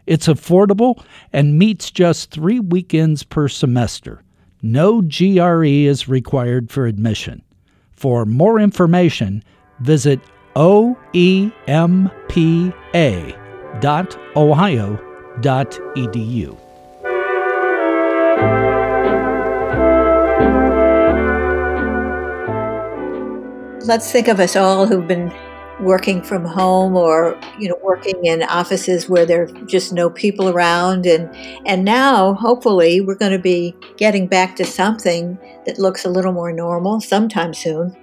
It's 0.05 0.27
affordable 0.27 1.01
and 1.31 1.57
meets 1.57 1.89
just 1.89 2.31
three 2.31 2.59
weekends 2.59 3.23
per 3.23 3.47
semester. 3.47 4.24
No 4.65 4.99
GRE 5.03 5.63
is 5.63 6.09
required 6.09 6.71
for 6.71 6.87
admission. 6.87 7.43
For 7.91 8.25
more 8.25 8.59
information, 8.59 9.43
visit 9.79 10.19
oempa.ohio.edu. 10.55 11.37
Let's 23.85 24.11
think 24.11 24.27
of 24.27 24.39
us 24.39 24.55
all 24.55 24.87
who've 24.87 25.07
been 25.07 25.31
working 25.79 26.21
from 26.21 26.45
home 26.45 26.95
or 26.95 27.39
you 27.59 27.67
know 27.67 27.77
working 27.83 28.25
in 28.25 28.43
offices 28.43 29.09
where 29.09 29.25
there 29.25 29.43
are 29.43 29.65
just 29.65 29.93
no 29.93 30.09
people 30.09 30.49
around. 30.49 31.05
And 31.05 31.33
and 31.65 31.83
now 31.83 32.33
hopefully 32.33 33.01
we're 33.01 33.17
going 33.17 33.31
to 33.31 33.39
be 33.39 33.75
getting 33.97 34.27
back 34.27 34.55
to 34.57 34.65
something 34.65 35.37
that 35.65 35.79
looks 35.79 36.05
a 36.05 36.09
little 36.09 36.33
more 36.33 36.51
normal 36.51 37.01
sometime 37.01 37.53
soon. 37.53 37.95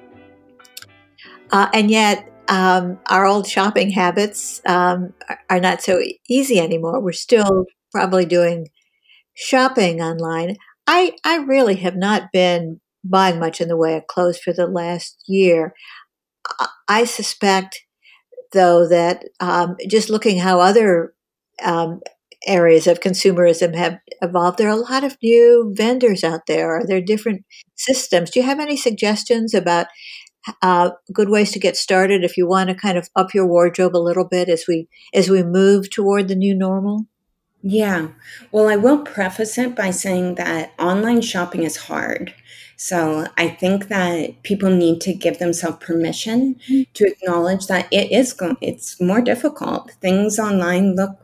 Uh, 1.51 1.69
and 1.75 1.91
yet 1.91 2.29
um, 2.49 2.99
our 3.09 3.27
old 3.27 3.47
shopping 3.47 3.91
habits 3.91 4.61
um, 4.67 5.13
are 5.49 5.61
not 5.61 5.83
so 5.83 6.03
easy 6.29 6.59
anymore. 6.59 7.01
We're 7.01 7.13
still 7.13 7.67
probably 7.93 8.27
doing 8.27 8.69
shopping 9.35 10.01
online. 10.01 10.57
I 10.87 11.13
i 11.25 11.37
really 11.37 11.77
have 11.77 11.97
not 11.97 12.33
been 12.33 12.81
buying 13.05 13.39
much 13.39 13.61
in 13.61 13.69
the 13.69 13.77
way 13.77 13.97
of 13.97 14.07
clothes 14.07 14.39
for 14.39 14.53
the 14.53 14.67
last 14.67 15.23
year 15.27 15.75
I 16.89 17.05
suspect, 17.05 17.85
though, 18.53 18.89
that 18.89 19.25
um, 19.41 19.77
just 19.89 20.11
looking 20.11 20.39
how 20.39 20.61
other 20.61 21.15
um, 21.63 22.01
areas 22.47 22.87
of 22.87 23.01
consumerism 23.01 23.75
have 23.75 23.99
evolved, 24.21 24.59
there 24.59 24.69
are 24.69 24.77
a 24.77 24.77
lot 24.77 25.05
of 25.05 25.17
new 25.23 25.73
vendors 25.77 26.25
out 26.25 26.43
there. 26.47 26.77
Are 26.77 26.87
there 26.87 27.01
different 27.01 27.45
systems? 27.77 28.31
Do 28.31 28.41
you 28.41 28.47
have 28.47 28.61
any 28.61 28.77
suggestions 28.77 29.55
about 29.55 29.87
uh, 30.61 30.91
good 31.13 31.29
ways 31.29 31.53
to 31.53 31.59
get 31.59 31.77
started 31.77 32.25
if 32.25 32.37
you 32.37 32.49
want 32.49 32.69
to 32.69 32.75
kind 32.75 32.99
of 32.99 33.09
up 33.15 33.33
your 33.33 33.47
wardrobe 33.47 33.97
a 33.97 33.99
little 33.99 34.27
bit 34.27 34.49
as 34.49 34.65
we 34.67 34.89
as 35.15 35.29
we 35.29 35.43
move 35.43 35.91
toward 35.91 36.29
the 36.29 36.35
new 36.35 36.55
normal? 36.55 37.07
Yeah. 37.63 38.09
Well, 38.51 38.69
I 38.69 38.75
will 38.75 38.99
preface 38.99 39.57
it 39.57 39.77
by 39.77 39.93
saying 39.93 40.35
that 40.35 40.73
online 40.81 41.21
shopping 41.21 41.63
is 41.63 41.77
hard. 41.77 42.35
So 42.85 43.29
I 43.39 43.47
think 43.47 43.87
that 43.91 44.43
people 44.43 44.69
need 44.69 45.01
to 45.03 45.15
give 45.15 45.39
themselves 45.39 45.77
permission 45.79 46.57
mm-hmm. 46.69 46.83
to 46.95 47.07
acknowledge 47.07 47.69
that 47.69 47.87
it 47.93 48.11
is 48.11 48.33
going 48.33 48.57
it's 48.61 49.01
more 49.01 49.21
difficult. 49.21 49.93
Things 50.01 50.37
online 50.37 50.97
look 50.97 51.17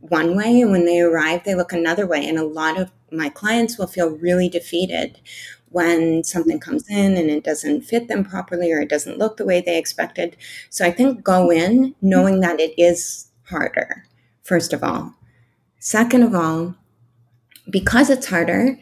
one 0.00 0.36
way 0.36 0.60
and 0.60 0.70
when 0.70 0.84
they 0.84 1.00
arrive 1.00 1.44
they 1.44 1.54
look 1.54 1.72
another 1.72 2.06
way 2.06 2.28
and 2.28 2.38
a 2.38 2.44
lot 2.44 2.78
of 2.78 2.92
my 3.10 3.30
clients 3.30 3.78
will 3.78 3.86
feel 3.86 4.10
really 4.10 4.50
defeated 4.50 5.18
when 5.70 6.22
something 6.22 6.60
comes 6.60 6.86
in 6.90 7.16
and 7.16 7.30
it 7.30 7.44
doesn't 7.44 7.80
fit 7.80 8.08
them 8.08 8.22
properly 8.22 8.70
or 8.70 8.82
it 8.82 8.90
doesn't 8.90 9.16
look 9.16 9.38
the 9.38 9.46
way 9.46 9.62
they 9.62 9.78
expected. 9.78 10.36
So 10.68 10.84
I 10.84 10.90
think 10.90 11.24
go 11.24 11.50
in 11.50 11.94
knowing 12.02 12.40
that 12.40 12.60
it 12.60 12.74
is 12.76 13.30
harder, 13.44 14.04
first 14.42 14.74
of 14.74 14.84
all. 14.84 15.14
Second 15.78 16.24
of 16.24 16.34
all, 16.34 16.74
because 17.70 18.10
it's 18.10 18.26
harder, 18.26 18.78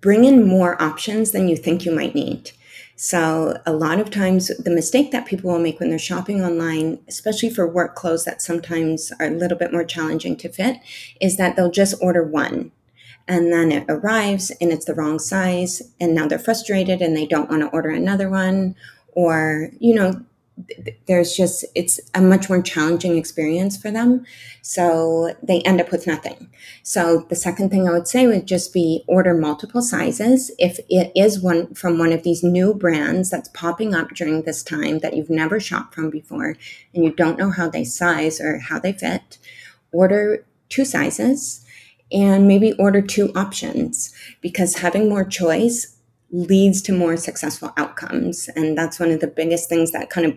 bring 0.00 0.24
in 0.24 0.46
more 0.46 0.80
options 0.80 1.30
than 1.30 1.48
you 1.48 1.56
think 1.56 1.84
you 1.84 1.92
might 1.92 2.14
need. 2.14 2.52
So, 2.96 3.58
a 3.64 3.72
lot 3.72 3.98
of 3.98 4.10
times, 4.10 4.48
the 4.58 4.70
mistake 4.70 5.10
that 5.10 5.24
people 5.24 5.50
will 5.50 5.58
make 5.58 5.80
when 5.80 5.88
they're 5.88 5.98
shopping 5.98 6.42
online, 6.42 6.98
especially 7.08 7.48
for 7.48 7.66
work 7.66 7.94
clothes 7.94 8.26
that 8.26 8.42
sometimes 8.42 9.10
are 9.18 9.28
a 9.28 9.30
little 9.30 9.56
bit 9.56 9.72
more 9.72 9.84
challenging 9.84 10.36
to 10.36 10.50
fit, 10.50 10.76
is 11.18 11.38
that 11.38 11.56
they'll 11.56 11.70
just 11.70 11.94
order 12.02 12.22
one. 12.22 12.72
And 13.26 13.52
then 13.52 13.72
it 13.72 13.86
arrives 13.88 14.50
and 14.60 14.70
it's 14.70 14.84
the 14.84 14.94
wrong 14.94 15.18
size. 15.18 15.80
And 15.98 16.14
now 16.14 16.26
they're 16.26 16.38
frustrated 16.38 17.00
and 17.00 17.16
they 17.16 17.26
don't 17.26 17.48
want 17.48 17.62
to 17.62 17.68
order 17.68 17.88
another 17.88 18.28
one. 18.28 18.74
Or, 19.12 19.70
you 19.78 19.94
know, 19.94 20.22
there's 21.06 21.36
just 21.36 21.64
it's 21.74 22.00
a 22.14 22.20
much 22.20 22.48
more 22.48 22.62
challenging 22.62 23.16
experience 23.16 23.76
for 23.76 23.90
them. 23.90 24.24
So 24.62 25.34
they 25.42 25.60
end 25.62 25.80
up 25.80 25.90
with 25.90 26.06
nothing. 26.06 26.50
So 26.82 27.26
the 27.28 27.36
second 27.36 27.70
thing 27.70 27.88
i 27.88 27.92
would 27.92 28.08
say 28.08 28.26
would 28.26 28.46
just 28.46 28.72
be 28.72 29.04
order 29.06 29.34
multiple 29.34 29.82
sizes. 29.82 30.50
If 30.58 30.78
it 30.88 31.12
is 31.14 31.40
one 31.40 31.74
from 31.74 31.98
one 31.98 32.12
of 32.12 32.22
these 32.22 32.42
new 32.42 32.74
brands 32.74 33.30
that's 33.30 33.48
popping 33.48 33.94
up 33.94 34.10
during 34.10 34.42
this 34.42 34.62
time 34.62 34.98
that 35.00 35.14
you've 35.14 35.30
never 35.30 35.60
shopped 35.60 35.94
from 35.94 36.10
before 36.10 36.56
and 36.94 37.04
you 37.04 37.12
don't 37.12 37.38
know 37.38 37.50
how 37.50 37.68
they 37.68 37.84
size 37.84 38.40
or 38.40 38.58
how 38.58 38.78
they 38.78 38.92
fit 38.92 39.38
order 39.92 40.44
two 40.68 40.84
sizes 40.84 41.64
and 42.12 42.48
maybe 42.48 42.72
order 42.74 43.02
two 43.02 43.32
options. 43.34 44.12
Because 44.40 44.78
having 44.78 45.08
more 45.08 45.24
choice 45.24 45.96
leads 46.32 46.80
to 46.82 46.92
more 46.92 47.16
successful 47.16 47.72
outcomes. 47.76 48.48
And 48.54 48.76
that's 48.76 49.00
one 49.00 49.10
of 49.10 49.20
the 49.20 49.26
biggest 49.26 49.68
things 49.68 49.92
that 49.92 50.10
kind 50.10 50.26
of 50.26 50.36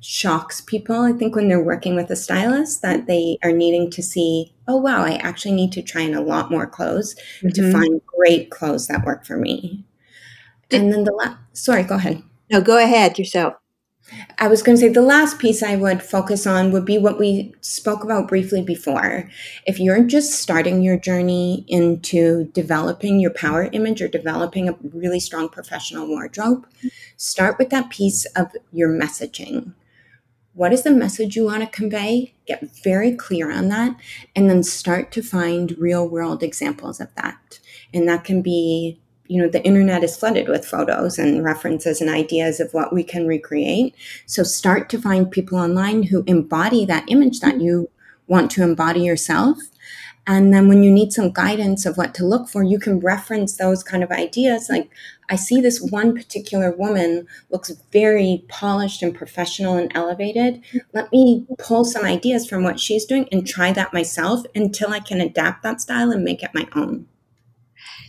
shocks 0.00 0.60
people, 0.60 1.00
I 1.00 1.12
think, 1.12 1.34
when 1.34 1.48
they're 1.48 1.62
working 1.62 1.94
with 1.94 2.10
a 2.10 2.16
stylist, 2.16 2.82
that 2.82 3.06
they 3.06 3.38
are 3.42 3.52
needing 3.52 3.90
to 3.90 4.02
see, 4.02 4.54
oh, 4.66 4.76
wow, 4.76 5.02
I 5.04 5.14
actually 5.16 5.54
need 5.54 5.72
to 5.72 5.82
try 5.82 6.02
in 6.02 6.14
a 6.14 6.20
lot 6.20 6.50
more 6.50 6.66
clothes 6.66 7.14
mm-hmm. 7.42 7.48
to 7.50 7.72
find 7.72 8.00
great 8.06 8.50
clothes 8.50 8.86
that 8.86 9.04
work 9.04 9.24
for 9.24 9.36
me. 9.36 9.84
Did, 10.68 10.82
and 10.82 10.92
then 10.92 11.04
the 11.04 11.12
last, 11.12 11.36
sorry, 11.52 11.82
go 11.82 11.96
ahead. 11.96 12.22
No, 12.50 12.60
go 12.60 12.82
ahead 12.82 13.18
yourself. 13.18 13.54
I 14.38 14.48
was 14.48 14.62
going 14.62 14.76
to 14.76 14.80
say 14.80 14.88
the 14.88 15.02
last 15.02 15.38
piece 15.38 15.62
I 15.62 15.76
would 15.76 16.02
focus 16.02 16.46
on 16.46 16.72
would 16.72 16.86
be 16.86 16.96
what 16.96 17.18
we 17.18 17.54
spoke 17.60 18.02
about 18.02 18.28
briefly 18.28 18.62
before. 18.62 19.28
If 19.66 19.78
you're 19.78 20.02
just 20.02 20.40
starting 20.40 20.80
your 20.80 20.98
journey 20.98 21.66
into 21.68 22.44
developing 22.54 23.20
your 23.20 23.32
power 23.32 23.68
image 23.72 24.00
or 24.00 24.08
developing 24.08 24.68
a 24.68 24.76
really 24.94 25.20
strong 25.20 25.50
professional 25.50 26.06
wardrobe, 26.06 26.66
start 27.18 27.58
with 27.58 27.68
that 27.68 27.90
piece 27.90 28.24
of 28.34 28.50
your 28.72 28.88
messaging 28.88 29.74
what 30.58 30.72
is 30.72 30.82
the 30.82 30.90
message 30.90 31.36
you 31.36 31.44
want 31.44 31.62
to 31.62 31.68
convey? 31.68 32.34
Get 32.44 32.68
very 32.82 33.14
clear 33.14 33.48
on 33.52 33.68
that, 33.68 33.94
and 34.34 34.50
then 34.50 34.64
start 34.64 35.12
to 35.12 35.22
find 35.22 35.78
real 35.78 36.08
world 36.08 36.42
examples 36.42 37.00
of 37.00 37.14
that. 37.14 37.60
And 37.94 38.08
that 38.08 38.24
can 38.24 38.42
be, 38.42 38.98
you 39.28 39.40
know, 39.40 39.48
the 39.48 39.64
internet 39.64 40.02
is 40.02 40.16
flooded 40.16 40.48
with 40.48 40.66
photos 40.66 41.16
and 41.16 41.44
references 41.44 42.00
and 42.00 42.10
ideas 42.10 42.58
of 42.58 42.74
what 42.74 42.92
we 42.92 43.04
can 43.04 43.28
recreate. 43.28 43.94
So 44.26 44.42
start 44.42 44.90
to 44.90 45.00
find 45.00 45.30
people 45.30 45.58
online 45.58 46.02
who 46.02 46.24
embody 46.26 46.84
that 46.86 47.04
image 47.06 47.38
that 47.38 47.60
you 47.60 47.88
want 48.26 48.50
to 48.52 48.64
embody 48.64 49.02
yourself. 49.02 49.58
And 50.26 50.52
then 50.52 50.66
when 50.66 50.82
you 50.82 50.90
need 50.90 51.12
some 51.12 51.30
guidance 51.30 51.86
of 51.86 51.96
what 51.96 52.14
to 52.16 52.26
look 52.26 52.48
for, 52.48 52.64
you 52.64 52.80
can 52.80 52.98
reference 52.98 53.56
those 53.56 53.84
kind 53.84 54.02
of 54.02 54.10
ideas. 54.10 54.68
Like, 54.68 54.90
I 55.28 55.36
see 55.36 55.60
this 55.60 55.80
one 55.80 56.14
particular 56.14 56.70
woman 56.70 57.26
looks 57.50 57.70
very 57.92 58.44
polished 58.48 59.02
and 59.02 59.14
professional 59.14 59.76
and 59.76 59.92
elevated. 59.94 60.62
Let 60.92 61.12
me 61.12 61.46
pull 61.58 61.84
some 61.84 62.04
ideas 62.04 62.48
from 62.48 62.62
what 62.64 62.80
she's 62.80 63.04
doing 63.04 63.28
and 63.30 63.46
try 63.46 63.72
that 63.72 63.92
myself 63.92 64.44
until 64.54 64.90
I 64.90 65.00
can 65.00 65.20
adapt 65.20 65.62
that 65.62 65.80
style 65.80 66.10
and 66.10 66.24
make 66.24 66.42
it 66.42 66.50
my 66.54 66.66
own. 66.74 67.06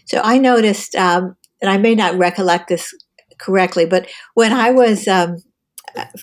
So 0.05 0.21
I 0.23 0.37
noticed, 0.37 0.95
um, 0.95 1.35
and 1.61 1.69
I 1.69 1.77
may 1.77 1.93
not 1.93 2.17
recollect 2.17 2.69
this 2.69 2.93
correctly, 3.37 3.85
but 3.85 4.07
when 4.33 4.53
I 4.53 4.71
was 4.71 5.07
um, 5.07 5.37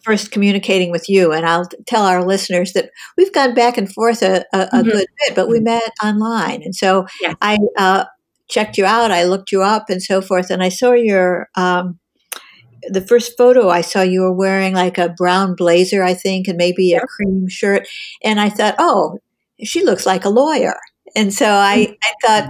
first 0.02 0.30
communicating 0.30 0.90
with 0.90 1.09
you, 1.09 1.32
and 1.32 1.46
I'll 1.46 1.68
tell 1.87 2.04
our 2.04 2.24
listeners 2.24 2.72
that 2.72 2.90
we've 3.16 3.32
gone 3.32 3.54
back 3.54 3.76
and 3.76 3.92
forth 3.92 4.22
a, 4.22 4.44
a, 4.52 4.61
a 4.61 4.66
mm-hmm. 4.66 4.88
good 4.88 5.06
bit, 5.18 5.35
but 5.35 5.48
we 5.48 5.61
met 5.61 5.92
online, 6.02 6.62
and 6.62 6.74
so 6.74 7.06
yes. 7.20 7.35
I 7.40 7.59
uh, 7.76 8.04
checked 8.48 8.78
you 8.78 8.85
out, 8.85 9.11
I 9.11 9.24
looked 9.24 9.52
you 9.52 9.62
up, 9.62 9.87
and 9.88 10.02
so 10.02 10.20
forth, 10.20 10.50
and 10.50 10.62
I 10.62 10.68
saw 10.68 10.92
your. 10.92 11.48
Um, 11.54 11.98
the 12.88 13.00
first 13.00 13.37
photo 13.37 13.68
I 13.68 13.80
saw, 13.80 14.02
you 14.02 14.20
were 14.20 14.32
wearing 14.32 14.74
like 14.74 14.96
a 14.96 15.09
brown 15.09 15.56
blazer, 15.56 16.04
I 16.04 16.14
think, 16.14 16.46
and 16.46 16.56
maybe 16.56 16.92
a 16.92 17.00
cream 17.00 17.48
shirt. 17.48 17.88
And 18.22 18.38
I 18.38 18.48
thought, 18.48 18.76
oh, 18.78 19.18
she 19.64 19.82
looks 19.82 20.06
like 20.06 20.24
a 20.24 20.28
lawyer. 20.28 20.76
And 21.16 21.35
so 21.35 21.46
I, 21.46 21.96
I 22.04 22.12
thought, 22.24 22.44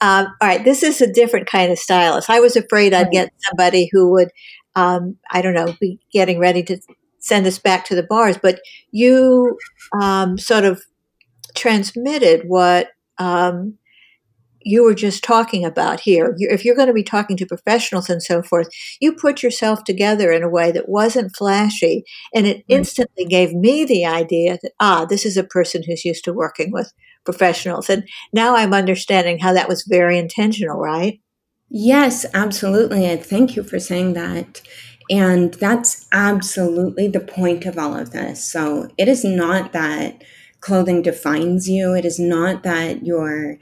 um, 0.00 0.32
all 0.40 0.48
right, 0.48 0.64
this 0.64 0.82
is 0.82 1.02
a 1.02 1.12
different 1.12 1.46
kind 1.46 1.70
of 1.70 1.78
stylist. 1.78 2.30
I 2.30 2.40
was 2.40 2.56
afraid 2.56 2.94
I'd 2.94 3.10
get 3.10 3.32
somebody 3.50 3.90
who 3.92 4.12
would 4.12 4.30
um, 4.74 5.16
I 5.30 5.42
don't 5.42 5.54
know, 5.54 5.74
be 5.80 5.98
getting 6.12 6.38
ready 6.38 6.62
to 6.64 6.78
send 7.18 7.46
us 7.46 7.58
back 7.58 7.84
to 7.86 7.94
the 7.94 8.02
bars. 8.02 8.38
But 8.40 8.60
you 8.90 9.58
um, 10.00 10.38
sort 10.38 10.64
of 10.64 10.82
transmitted 11.54 12.42
what 12.46 12.88
um, 13.18 13.78
you 14.64 14.84
were 14.84 14.94
just 14.94 15.24
talking 15.24 15.64
about 15.64 16.00
here. 16.00 16.34
if 16.38 16.64
you're 16.64 16.76
going 16.76 16.88
to 16.88 16.94
be 16.94 17.02
talking 17.02 17.36
to 17.36 17.46
professionals 17.46 18.08
and 18.08 18.22
so 18.22 18.42
forth, 18.42 18.68
you 19.00 19.14
put 19.14 19.42
yourself 19.42 19.84
together 19.84 20.32
in 20.32 20.42
a 20.42 20.48
way 20.48 20.72
that 20.72 20.88
wasn't 20.88 21.34
flashy, 21.36 22.04
and 22.34 22.46
it 22.46 22.64
instantly 22.68 23.24
gave 23.24 23.52
me 23.52 23.84
the 23.84 24.04
idea 24.04 24.58
that 24.62 24.72
ah, 24.80 25.04
this 25.04 25.24
is 25.24 25.36
a 25.36 25.44
person 25.44 25.82
who's 25.86 26.04
used 26.04 26.24
to 26.24 26.32
working 26.32 26.72
with 26.72 26.92
professionals. 27.24 27.88
And 27.88 28.08
now 28.32 28.56
I'm 28.56 28.74
understanding 28.74 29.38
how 29.38 29.52
that 29.52 29.68
was 29.68 29.84
very 29.88 30.18
intentional, 30.18 30.78
right? 30.78 31.20
Yes, 31.68 32.26
absolutely. 32.34 33.06
And 33.06 33.24
thank 33.24 33.56
you 33.56 33.62
for 33.62 33.78
saying 33.78 34.12
that. 34.14 34.60
And 35.10 35.54
that's 35.54 36.06
absolutely 36.12 37.08
the 37.08 37.20
point 37.20 37.64
of 37.64 37.78
all 37.78 37.96
of 37.96 38.10
this. 38.10 38.44
So 38.44 38.88
it 38.98 39.08
is 39.08 39.24
not 39.24 39.72
that 39.72 40.22
clothing 40.60 41.02
defines 41.02 41.68
you. 41.68 41.94
It 41.94 42.04
is 42.04 42.18
not 42.18 42.62
that 42.62 43.04
your 43.04 43.58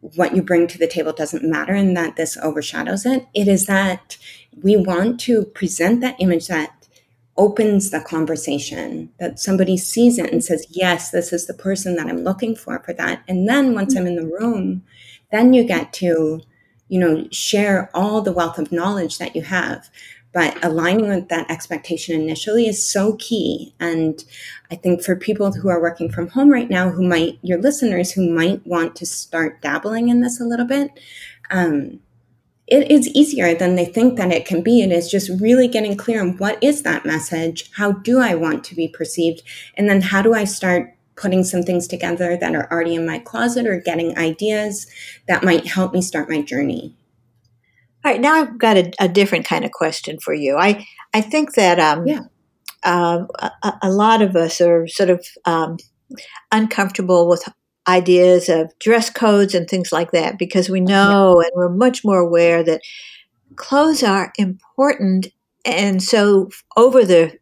what 0.00 0.34
you 0.34 0.42
bring 0.42 0.66
to 0.66 0.78
the 0.78 0.86
table 0.86 1.12
doesn't 1.12 1.44
matter 1.44 1.72
and 1.72 1.96
that 1.96 2.16
this 2.16 2.36
overshadows 2.38 3.04
it. 3.04 3.26
It 3.34 3.48
is 3.48 3.66
that 3.66 4.16
we 4.62 4.76
want 4.76 5.20
to 5.20 5.44
present 5.44 6.00
that 6.00 6.16
image 6.18 6.48
that 6.48 6.88
opens 7.36 7.90
the 7.90 8.00
conversation, 8.00 9.10
that 9.18 9.38
somebody 9.38 9.76
sees 9.76 10.18
it 10.18 10.32
and 10.32 10.42
says, 10.44 10.66
Yes, 10.70 11.10
this 11.10 11.32
is 11.32 11.46
the 11.46 11.54
person 11.54 11.96
that 11.96 12.06
I'm 12.06 12.24
looking 12.24 12.54
for 12.56 12.78
for 12.80 12.92
that. 12.94 13.22
And 13.28 13.48
then 13.48 13.74
once 13.74 13.96
I'm 13.96 14.06
in 14.06 14.16
the 14.16 14.26
room, 14.26 14.82
then 15.30 15.52
you 15.54 15.64
get 15.64 15.92
to 15.94 16.42
you 16.90 16.98
know, 16.98 17.26
share 17.30 17.88
all 17.94 18.20
the 18.20 18.32
wealth 18.32 18.58
of 18.58 18.72
knowledge 18.72 19.18
that 19.18 19.34
you 19.34 19.42
have. 19.42 19.88
But 20.32 20.64
aligning 20.64 21.08
with 21.08 21.28
that 21.28 21.50
expectation 21.50 22.20
initially 22.20 22.68
is 22.68 22.88
so 22.88 23.16
key. 23.16 23.74
And 23.80 24.22
I 24.70 24.76
think 24.76 25.02
for 25.02 25.16
people 25.16 25.52
who 25.52 25.68
are 25.68 25.80
working 25.80 26.10
from 26.10 26.28
home 26.28 26.50
right 26.50 26.70
now, 26.70 26.90
who 26.90 27.02
might, 27.02 27.38
your 27.42 27.60
listeners 27.60 28.12
who 28.12 28.30
might 28.30 28.64
want 28.66 28.94
to 28.96 29.06
start 29.06 29.60
dabbling 29.60 30.08
in 30.08 30.20
this 30.20 30.40
a 30.40 30.44
little 30.44 30.66
bit, 30.66 30.90
um, 31.50 32.00
it 32.68 32.88
is 32.88 33.08
easier 33.08 33.54
than 33.54 33.74
they 33.74 33.84
think 33.84 34.16
that 34.16 34.30
it 34.30 34.46
can 34.46 34.62
be. 34.62 34.82
It 34.82 34.92
is 34.92 35.10
just 35.10 35.40
really 35.40 35.66
getting 35.66 35.96
clear 35.96 36.20
on 36.20 36.36
what 36.36 36.62
is 36.62 36.82
that 36.82 37.04
message? 37.04 37.68
How 37.72 37.90
do 37.90 38.20
I 38.20 38.36
want 38.36 38.62
to 38.64 38.76
be 38.76 38.86
perceived? 38.86 39.42
And 39.74 39.90
then 39.90 40.00
how 40.00 40.22
do 40.22 40.34
I 40.34 40.44
start 40.44 40.94
putting 41.20 41.44
some 41.44 41.62
things 41.62 41.86
together 41.86 42.36
that 42.36 42.54
are 42.54 42.70
already 42.72 42.94
in 42.94 43.06
my 43.06 43.18
closet 43.18 43.66
or 43.66 43.78
getting 43.78 44.16
ideas 44.16 44.86
that 45.28 45.44
might 45.44 45.66
help 45.66 45.92
me 45.92 46.00
start 46.00 46.30
my 46.30 46.40
journey. 46.40 46.96
All 48.04 48.12
right, 48.12 48.20
now 48.20 48.34
I've 48.34 48.58
got 48.58 48.76
a, 48.76 48.90
a 49.00 49.08
different 49.08 49.46
kind 49.46 49.64
of 49.64 49.72
question 49.72 50.18
for 50.20 50.34
you. 50.34 50.56
I 50.56 50.86
I 51.12 51.20
think 51.20 51.54
that 51.54 51.78
um, 51.78 52.06
yeah. 52.06 52.20
Uh, 52.82 53.26
a, 53.62 53.72
a, 53.82 53.90
lot 53.90 54.22
of 54.22 54.34
us 54.34 54.58
are 54.58 54.88
sort 54.88 55.10
of 55.10 55.26
um, 55.44 55.76
uncomfortable 56.50 57.28
with 57.28 57.46
ideas 57.86 58.48
of 58.48 58.72
dress 58.78 59.10
codes 59.10 59.54
and 59.54 59.68
things 59.68 59.92
like 59.92 60.12
that 60.12 60.38
because 60.38 60.70
we 60.70 60.80
know 60.80 61.38
yeah. 61.38 61.46
and 61.46 61.52
we're 61.54 61.68
much 61.68 62.06
more 62.06 62.20
aware 62.20 62.62
that 62.62 62.80
clothes 63.56 64.02
are 64.02 64.32
important 64.38 65.26
and 65.66 66.02
so 66.02 66.48
over 66.76 67.04
the 67.04 67.38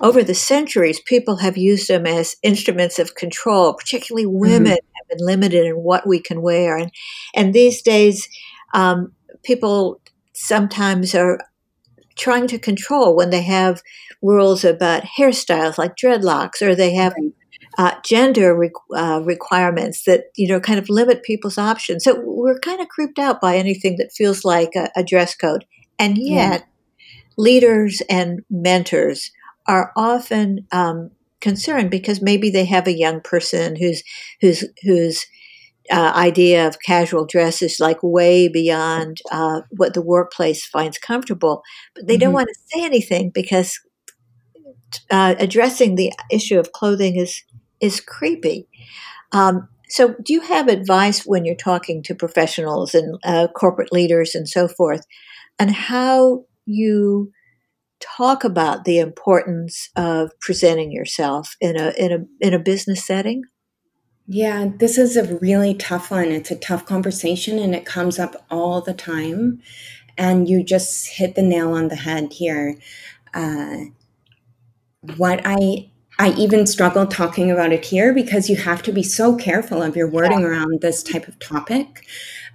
over 0.00 0.22
the 0.22 0.34
centuries, 0.34 1.00
people 1.00 1.36
have 1.36 1.56
used 1.56 1.88
them 1.88 2.06
as 2.06 2.36
instruments 2.42 2.98
of 2.98 3.14
control, 3.14 3.74
particularly 3.74 4.26
mm-hmm. 4.26 4.38
women 4.38 4.72
mm-hmm. 4.72 4.72
have 4.74 5.18
been 5.18 5.26
limited 5.26 5.64
in 5.64 5.76
what 5.76 6.06
we 6.06 6.20
can 6.20 6.42
wear. 6.42 6.76
And, 6.76 6.90
and 7.34 7.54
these 7.54 7.80
days, 7.80 8.28
um, 8.74 9.12
people 9.42 10.00
sometimes 10.32 11.14
are 11.14 11.38
trying 12.16 12.46
to 12.48 12.58
control 12.58 13.14
when 13.14 13.30
they 13.30 13.42
have 13.42 13.82
rules 14.22 14.64
about 14.64 15.02
hairstyles 15.18 15.78
like 15.78 15.96
dreadlocks 15.96 16.62
or 16.62 16.74
they 16.74 16.94
have 16.94 17.14
uh, 17.78 17.92
gender 18.02 18.56
re- 18.56 18.70
uh, 18.94 19.20
requirements 19.24 20.04
that 20.04 20.24
you 20.34 20.48
know 20.48 20.60
kind 20.60 20.78
of 20.78 20.88
limit 20.88 21.22
people's 21.22 21.58
options. 21.58 22.04
So 22.04 22.20
we're 22.24 22.58
kind 22.58 22.80
of 22.80 22.88
creeped 22.88 23.18
out 23.18 23.40
by 23.40 23.56
anything 23.56 23.96
that 23.98 24.12
feels 24.16 24.44
like 24.44 24.70
a, 24.74 24.90
a 24.96 25.04
dress 25.04 25.34
code. 25.34 25.64
And 25.98 26.18
yet 26.18 26.66
leaders 27.36 28.02
and 28.08 28.40
mentors 28.50 29.30
are 29.66 29.92
often 29.96 30.66
um, 30.72 31.10
concerned 31.40 31.90
because 31.90 32.22
maybe 32.22 32.50
they 32.50 32.64
have 32.64 32.86
a 32.86 32.96
young 32.96 33.20
person 33.20 33.76
who's 33.76 34.02
who's 34.40 34.64
whose 34.82 35.26
uh, 35.90 36.12
idea 36.14 36.66
of 36.66 36.80
casual 36.80 37.26
dress 37.26 37.62
is 37.62 37.80
like 37.80 37.98
way 38.02 38.48
beyond 38.48 39.18
uh, 39.30 39.62
what 39.70 39.94
the 39.94 40.02
workplace 40.02 40.66
finds 40.66 40.98
comfortable, 40.98 41.62
but 41.94 42.06
they 42.06 42.14
mm-hmm. 42.14 42.20
don't 42.20 42.32
want 42.32 42.48
to 42.48 42.60
say 42.66 42.84
anything 42.84 43.30
because 43.30 43.80
uh, 45.10 45.34
addressing 45.38 45.94
the 45.94 46.12
issue 46.30 46.58
of 46.58 46.72
clothing 46.72 47.16
is 47.16 47.42
is 47.80 48.00
creepy. 48.00 48.68
Um, 49.32 49.68
so, 49.88 50.14
do 50.24 50.32
you 50.32 50.40
have 50.40 50.68
advice 50.68 51.24
when 51.24 51.44
you're 51.44 51.54
talking 51.54 52.02
to 52.04 52.14
professionals 52.14 52.94
and 52.94 53.18
uh, 53.24 53.48
corporate 53.48 53.92
leaders 53.92 54.34
and 54.34 54.48
so 54.48 54.66
forth, 54.66 55.06
and 55.58 55.70
how 55.70 56.44
you 56.64 57.32
talk 58.00 58.44
about 58.44 58.84
the 58.84 58.98
importance 58.98 59.90
of 59.96 60.30
presenting 60.40 60.92
yourself 60.92 61.54
in 61.60 61.76
a 61.76 61.92
in 61.96 62.12
a 62.12 62.46
in 62.46 62.54
a 62.54 62.58
business 62.58 63.04
setting? 63.04 63.42
Yeah, 64.28 64.70
this 64.76 64.98
is 64.98 65.16
a 65.16 65.36
really 65.36 65.74
tough 65.74 66.10
one. 66.10 66.32
It's 66.32 66.50
a 66.50 66.56
tough 66.56 66.84
conversation 66.84 67.58
and 67.58 67.74
it 67.74 67.86
comes 67.86 68.18
up 68.18 68.44
all 68.50 68.80
the 68.80 68.94
time. 68.94 69.62
And 70.18 70.48
you 70.48 70.64
just 70.64 71.08
hit 71.08 71.34
the 71.34 71.42
nail 71.42 71.72
on 71.72 71.88
the 71.88 71.96
head 71.96 72.32
here. 72.32 72.76
Uh, 73.34 73.76
what 75.16 75.42
I 75.44 75.90
I 76.18 76.30
even 76.30 76.66
struggle 76.66 77.06
talking 77.06 77.50
about 77.50 77.72
it 77.72 77.84
here 77.84 78.14
because 78.14 78.48
you 78.48 78.56
have 78.56 78.82
to 78.84 78.92
be 78.92 79.02
so 79.02 79.36
careful 79.36 79.82
of 79.82 79.96
your 79.96 80.10
wording 80.10 80.40
yeah. 80.40 80.46
around 80.46 80.80
this 80.80 81.02
type 81.02 81.28
of 81.28 81.38
topic. 81.38 82.06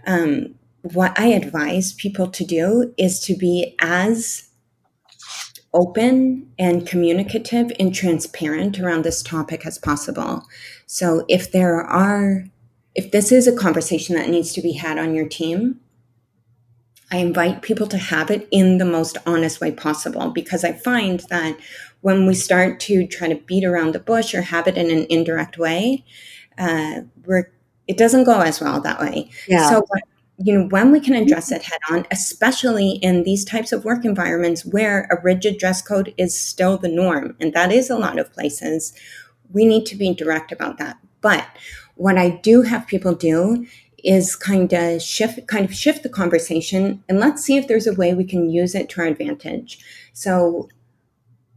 Um, 0.08 0.56
what 0.82 1.18
I 1.20 1.28
advise 1.28 1.94
people 1.94 2.28
to 2.30 2.44
do 2.44 2.92
is 2.98 3.20
to 3.22 3.36
be 3.36 3.76
as 3.80 4.50
open 5.74 6.52
and 6.58 6.88
communicative 6.88 7.72
and 7.80 7.94
transparent 7.94 8.80
around 8.80 9.04
this 9.04 9.22
topic 9.22 9.66
as 9.66 9.78
possible. 9.78 10.44
So 10.94 11.24
if 11.30 11.54
there 11.54 11.80
are, 11.80 12.44
if 12.96 13.12
this 13.12 13.32
is 13.32 13.48
a 13.48 13.56
conversation 13.56 14.14
that 14.16 14.28
needs 14.28 14.52
to 14.52 14.62
be 14.62 14.74
had 14.74 14.98
on 14.98 15.16
your 15.16 15.26
team, 15.26 15.80
I 17.10 17.20
invite 17.20 17.62
people 17.62 17.88
to 17.88 17.98
have 17.98 18.30
it 18.30 18.46
in 18.52 18.78
the 18.78 18.84
most 18.84 19.18
honest 19.26 19.62
way 19.62 19.72
possible 19.72 20.32
because 20.32 20.66
I 20.66 20.74
find 20.74 21.22
that 21.30 21.58
when 22.02 22.26
we 22.26 22.34
start 22.34 22.82
to 22.82 23.08
try 23.08 23.30
to 23.30 23.36
beat 23.36 23.64
around 23.64 23.94
the 23.94 24.00
bush 24.00 24.36
or 24.36 24.42
have 24.42 24.68
it 24.68 24.76
in 24.76 24.92
an 24.92 25.08
indirect 25.10 25.58
way, 25.58 26.04
uh, 26.58 27.04
we're 27.26 27.54
it 27.88 27.98
doesn't 27.98 28.26
go 28.26 28.42
as 28.42 28.60
well 28.60 28.82
that 28.82 29.00
way. 29.00 29.30
Yeah. 29.48 29.70
So 29.70 29.86
you 30.44 30.58
know, 30.58 30.68
when 30.68 30.92
we 30.92 31.00
can 31.00 31.14
address 31.14 31.52
it 31.52 31.62
head 31.62 31.80
on, 31.90 32.06
especially 32.12 32.92
in 33.02 33.24
these 33.24 33.46
types 33.46 33.72
of 33.72 33.86
work 33.86 34.06
environments 34.06 34.66
where 34.66 35.08
a 35.12 35.22
rigid 35.22 35.58
dress 35.58 35.82
code 35.82 36.14
is 36.18 36.38
still 36.38 36.78
the 36.78 36.88
norm, 36.88 37.36
and 37.40 37.54
that 37.54 37.72
is 37.72 37.90
a 37.90 37.98
lot 37.98 38.20
of 38.20 38.34
places, 38.34 38.94
we 39.54 39.66
need 39.66 39.86
to 39.88 39.96
be 39.96 40.14
direct 40.14 40.52
about 40.52 40.78
that. 40.78 40.98
But 41.22 41.48
what 41.96 42.18
I 42.18 42.30
do 42.30 42.64
have 42.64 42.88
people 42.88 43.14
do 43.14 43.66
is 44.04 44.36
kind 44.36 44.74
of 44.74 45.02
shift 45.02 45.48
kind 45.48 45.64
of 45.64 45.74
shift 45.74 46.02
the 46.02 46.10
conversation 46.10 47.04
and 47.08 47.20
let's 47.20 47.44
see 47.44 47.58
if 47.58 47.68
there's 47.68 47.86
a 47.86 47.94
way 47.94 48.16
we 48.16 48.24
can 48.24 48.50
use 48.50 48.74
it 48.74 48.90
to 48.90 49.02
our 49.02 49.08
advantage. 49.08 49.80
So 50.14 50.70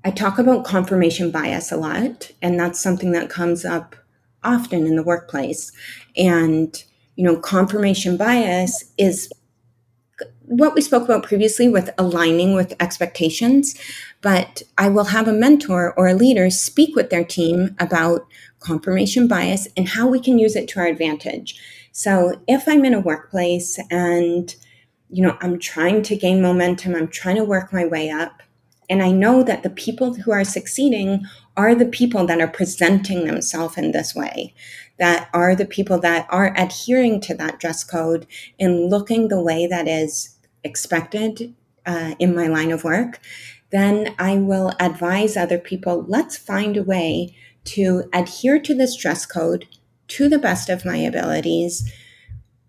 I 0.04 0.10
talk 0.10 0.38
about 0.38 0.66
confirmation 0.66 1.30
bias 1.30 1.72
a 1.72 1.78
lot, 1.78 2.30
and 2.42 2.60
that's 2.60 2.82
something 2.82 3.12
that 3.12 3.30
comes 3.30 3.64
up 3.64 3.96
often 4.42 4.86
in 4.86 4.96
the 4.96 5.02
workplace. 5.02 5.72
And, 6.14 6.84
you 7.16 7.24
know, 7.24 7.38
confirmation 7.38 8.18
bias 8.18 8.92
is 8.98 9.32
what 10.42 10.74
we 10.74 10.80
spoke 10.80 11.04
about 11.04 11.24
previously 11.24 11.68
with 11.68 11.90
aligning 11.98 12.54
with 12.54 12.74
expectations. 12.80 13.74
But 14.20 14.62
I 14.78 14.88
will 14.88 15.04
have 15.04 15.28
a 15.28 15.32
mentor 15.32 15.94
or 15.96 16.06
a 16.08 16.14
leader 16.14 16.50
speak 16.50 16.94
with 16.94 17.10
their 17.10 17.24
team 17.24 17.74
about 17.78 18.26
confirmation 18.60 19.28
bias 19.28 19.68
and 19.76 19.88
how 19.88 20.08
we 20.08 20.20
can 20.20 20.38
use 20.38 20.56
it 20.56 20.68
to 20.68 20.80
our 20.80 20.86
advantage. 20.86 21.60
So 21.92 22.40
if 22.46 22.68
I'm 22.68 22.84
in 22.84 22.94
a 22.94 23.00
workplace 23.00 23.78
and 23.90 24.54
you 25.10 25.22
know, 25.22 25.36
I'm 25.40 25.60
trying 25.60 26.02
to 26.02 26.16
gain 26.16 26.42
momentum, 26.42 26.96
I'm 26.96 27.06
trying 27.06 27.36
to 27.36 27.44
work 27.44 27.72
my 27.72 27.86
way 27.86 28.10
up, 28.10 28.42
and 28.90 29.00
I 29.00 29.12
know 29.12 29.44
that 29.44 29.62
the 29.62 29.70
people 29.70 30.14
who 30.14 30.32
are 30.32 30.44
succeeding 30.44 31.24
are 31.56 31.74
the 31.74 31.86
people 31.86 32.26
that 32.26 32.40
are 32.40 32.48
presenting 32.48 33.24
themselves 33.24 33.78
in 33.78 33.92
this 33.92 34.12
way, 34.14 34.54
that 34.98 35.28
are 35.34 35.54
the 35.54 35.66
people 35.66 35.98
that 36.00 36.26
are 36.30 36.54
adhering 36.56 37.20
to 37.20 37.34
that 37.34 37.58
dress 37.58 37.82
code 37.82 38.26
and 38.60 38.90
looking 38.90 39.28
the 39.28 39.42
way 39.42 39.66
that 39.66 39.88
is 39.88 40.36
expected 40.62 41.54
uh, 41.86 42.14
in 42.18 42.34
my 42.34 42.46
line 42.46 42.70
of 42.70 42.84
work, 42.84 43.20
then 43.70 44.14
I 44.18 44.36
will 44.36 44.72
advise 44.78 45.36
other 45.36 45.58
people 45.58 46.04
let's 46.08 46.36
find 46.36 46.76
a 46.76 46.82
way 46.82 47.36
to 47.64 48.04
adhere 48.12 48.58
to 48.60 48.74
this 48.74 48.96
dress 48.96 49.26
code 49.26 49.66
to 50.06 50.28
the 50.28 50.38
best 50.38 50.68
of 50.68 50.84
my 50.84 50.96
abilities 50.96 51.90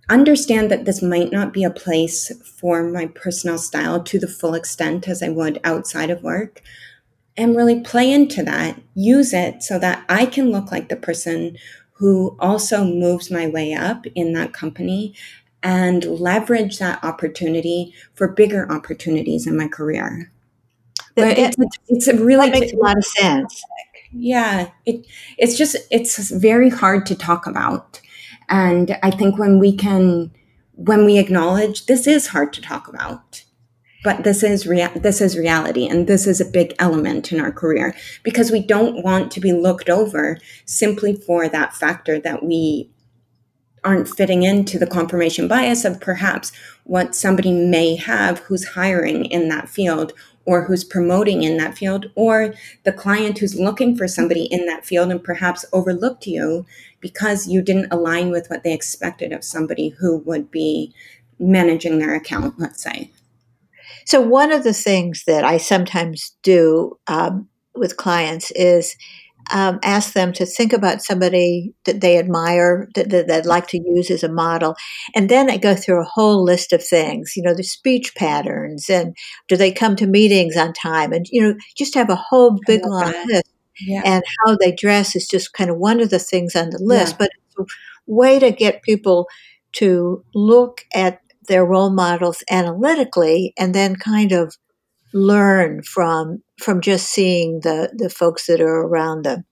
understand 0.10 0.70
that 0.70 0.86
this 0.86 1.02
might 1.02 1.32
not 1.32 1.54
be 1.54 1.64
a 1.64 1.70
place 1.70 2.32
for 2.44 2.84
my 2.84 3.08
personal 3.08 3.58
style 3.58 4.04
to 4.04 4.20
the 4.20 4.28
full 4.28 4.54
extent 4.54 5.08
as 5.08 5.24
I 5.24 5.30
would 5.30 5.60
outside 5.64 6.10
of 6.10 6.24
work. 6.24 6.62
And 7.38 7.56
really 7.56 7.82
play 7.82 8.12
into 8.14 8.44
that, 8.44 8.80
use 8.94 9.34
it 9.34 9.62
so 9.62 9.78
that 9.80 10.06
I 10.08 10.26
can 10.26 10.52
look 10.52 10.72
like 10.72 10.88
the 10.88 10.96
person 10.96 11.58
who 11.96 12.36
also 12.40 12.84
moves 12.84 13.32
my 13.32 13.48
way 13.48 13.74
up 13.74 14.06
in 14.16 14.34
that 14.34 14.54
company 14.54 15.14
and 15.64 16.04
leverage 16.06 16.78
that 16.80 17.04
opportunity 17.04 17.94
for 18.14 18.28
bigger 18.28 18.72
opportunities 18.72 19.48
in 19.48 19.58
my 19.58 19.68
career. 19.68 20.32
But 21.16 21.38
it's, 21.38 21.58
it's 21.88 22.08
a 22.08 22.16
really 22.16 22.50
makes 22.50 22.74
a 22.74 22.78
lot 22.78 22.98
of 22.98 23.06
sense. 23.06 23.64
Yeah, 24.12 24.70
it, 24.86 25.08
it's 25.38 25.58
just 25.58 25.78
it's 25.90 26.30
very 26.30 26.70
hard 26.70 27.06
to 27.08 27.16
talk 27.16 27.48
about 27.48 28.02
and 28.50 28.98
I 29.02 29.12
think 29.12 29.38
when 29.38 29.60
we 29.60 29.76
can, 29.76 30.32
when 30.74 31.06
we 31.06 31.18
acknowledge 31.18 31.86
this 31.86 32.08
is 32.08 32.28
hard 32.28 32.54
to 32.54 32.62
talk 32.62 32.88
about, 32.88 33.44
but 34.06 34.24
this 34.24 34.44
is 34.44 34.68
rea- 34.68 34.94
this 34.96 35.20
is 35.20 35.36
reality, 35.36 35.88
and 35.88 36.06
this 36.06 36.28
is 36.28 36.40
a 36.40 36.46
big 36.46 36.76
element 36.78 37.32
in 37.32 37.40
our 37.40 37.52
career 37.52 37.96
because 38.22 38.52
we 38.52 38.60
don't 38.62 39.04
want 39.04 39.32
to 39.32 39.40
be 39.40 39.52
looked 39.52 39.90
over 39.90 40.38
simply 40.64 41.16
for 41.16 41.50
that 41.50 41.74
factor 41.74 42.20
that 42.20 42.44
we 42.44 42.92
aren't 43.84 44.08
fitting 44.08 44.44
into 44.44 44.78
the 44.78 44.86
confirmation 44.86 45.48
bias 45.48 45.84
of 45.86 46.00
perhaps 46.00 46.52
what 46.84 47.16
somebody 47.16 47.52
may 47.52 47.96
have 47.96 48.40
who's 48.42 48.70
hiring 48.70 49.26
in 49.26 49.50
that 49.50 49.68
field 49.68 50.14
or 50.46 50.66
who's 50.66 50.84
promoting 50.84 51.42
in 51.42 51.58
that 51.58 51.76
field, 51.76 52.06
or 52.14 52.54
the 52.84 52.94
client 52.94 53.40
who's 53.40 53.60
looking 53.60 53.98
for 53.98 54.08
somebody 54.08 54.44
in 54.44 54.68
that 54.68 54.86
field 54.86 55.10
and 55.10 55.24
perhaps 55.24 55.66
overlooked 55.74 56.28
you 56.28 56.64
because 57.00 57.48
you 57.48 57.64
didn't 57.64 57.92
align 57.92 58.30
with 58.30 58.48
what 58.52 58.62
they 58.64 58.72
expected 58.72 59.34
of 59.34 59.44
somebody 59.44 59.90
who 59.90 60.20
would 60.20 60.52
be 60.52 60.94
managing 61.40 61.98
their 61.98 62.14
account, 62.14 62.54
let's 62.60 62.84
say. 62.84 63.10
So, 64.06 64.22
one 64.22 64.52
of 64.52 64.64
the 64.64 64.74
things 64.74 65.24
that 65.28 65.44
I 65.44 65.58
sometimes 65.58 66.36
do 66.44 66.98
um, 67.08 67.50
with 67.76 67.98
clients 67.98 68.52
is 68.52 68.96
um, 69.52 69.80
ask 69.84 70.14
them 70.14 70.34
to 70.34 70.46
think 70.46 70.74
about 70.74 71.04
somebody 71.04 71.74
that 71.86 72.02
they 72.02 72.18
admire, 72.18 72.90
that, 72.96 73.10
that 73.10 73.28
they'd 73.28 73.46
like 73.46 73.68
to 73.68 73.78
use 73.78 74.10
as 74.10 74.24
a 74.24 74.32
model. 74.32 74.76
And 75.16 75.30
then 75.30 75.50
I 75.50 75.58
go 75.58 75.76
through 75.76 76.02
a 76.02 76.10
whole 76.12 76.44
list 76.44 76.74
of 76.74 76.84
things, 76.84 77.34
you 77.36 77.44
know, 77.44 77.54
the 77.54 77.64
speech 77.64 78.16
patterns 78.16 78.90
and 78.90 79.16
do 79.48 79.56
they 79.56 79.72
come 79.72 79.96
to 79.98 80.08
meetings 80.08 80.58
on 80.58 80.74
time? 80.74 81.14
And, 81.14 81.28
you 81.30 81.42
know, 81.42 81.56
just 81.78 81.94
have 81.96 82.10
a 82.10 82.16
whole 82.16 82.58
big 82.66 82.86
long 82.86 83.12
that. 83.12 83.28
list. 83.28 83.52
Yeah. 83.80 84.02
And 84.06 84.24
how 84.40 84.56
they 84.56 84.72
dress 84.72 85.16
is 85.16 85.28
just 85.28 85.54
kind 85.54 85.70
of 85.70 85.78
one 85.78 86.00
of 86.00 86.10
the 86.10 86.20
things 86.20 86.56
on 86.56 86.70
the 86.70 86.80
list. 86.82 87.14
Yeah. 87.14 87.18
But 87.20 87.30
it's 87.48 87.60
a 87.60 87.66
way 88.08 88.40
to 88.40 88.52
get 88.52 88.84
people 88.84 89.28
to 89.74 90.24
look 90.34 90.86
at 90.94 91.20
their 91.48 91.66
role 91.66 91.90
models 91.90 92.44
analytically 92.50 93.54
and 93.58 93.74
then 93.74 93.96
kind 93.96 94.32
of 94.32 94.56
learn 95.14 95.82
from 95.82 96.44
from 96.60 96.82
just 96.82 97.10
seeing 97.10 97.62
the 97.62 97.92
the 97.96 98.10
folks 98.10 98.48
that 98.48 98.62
are 98.62 98.82
around 98.82 99.24
them. 99.24 99.46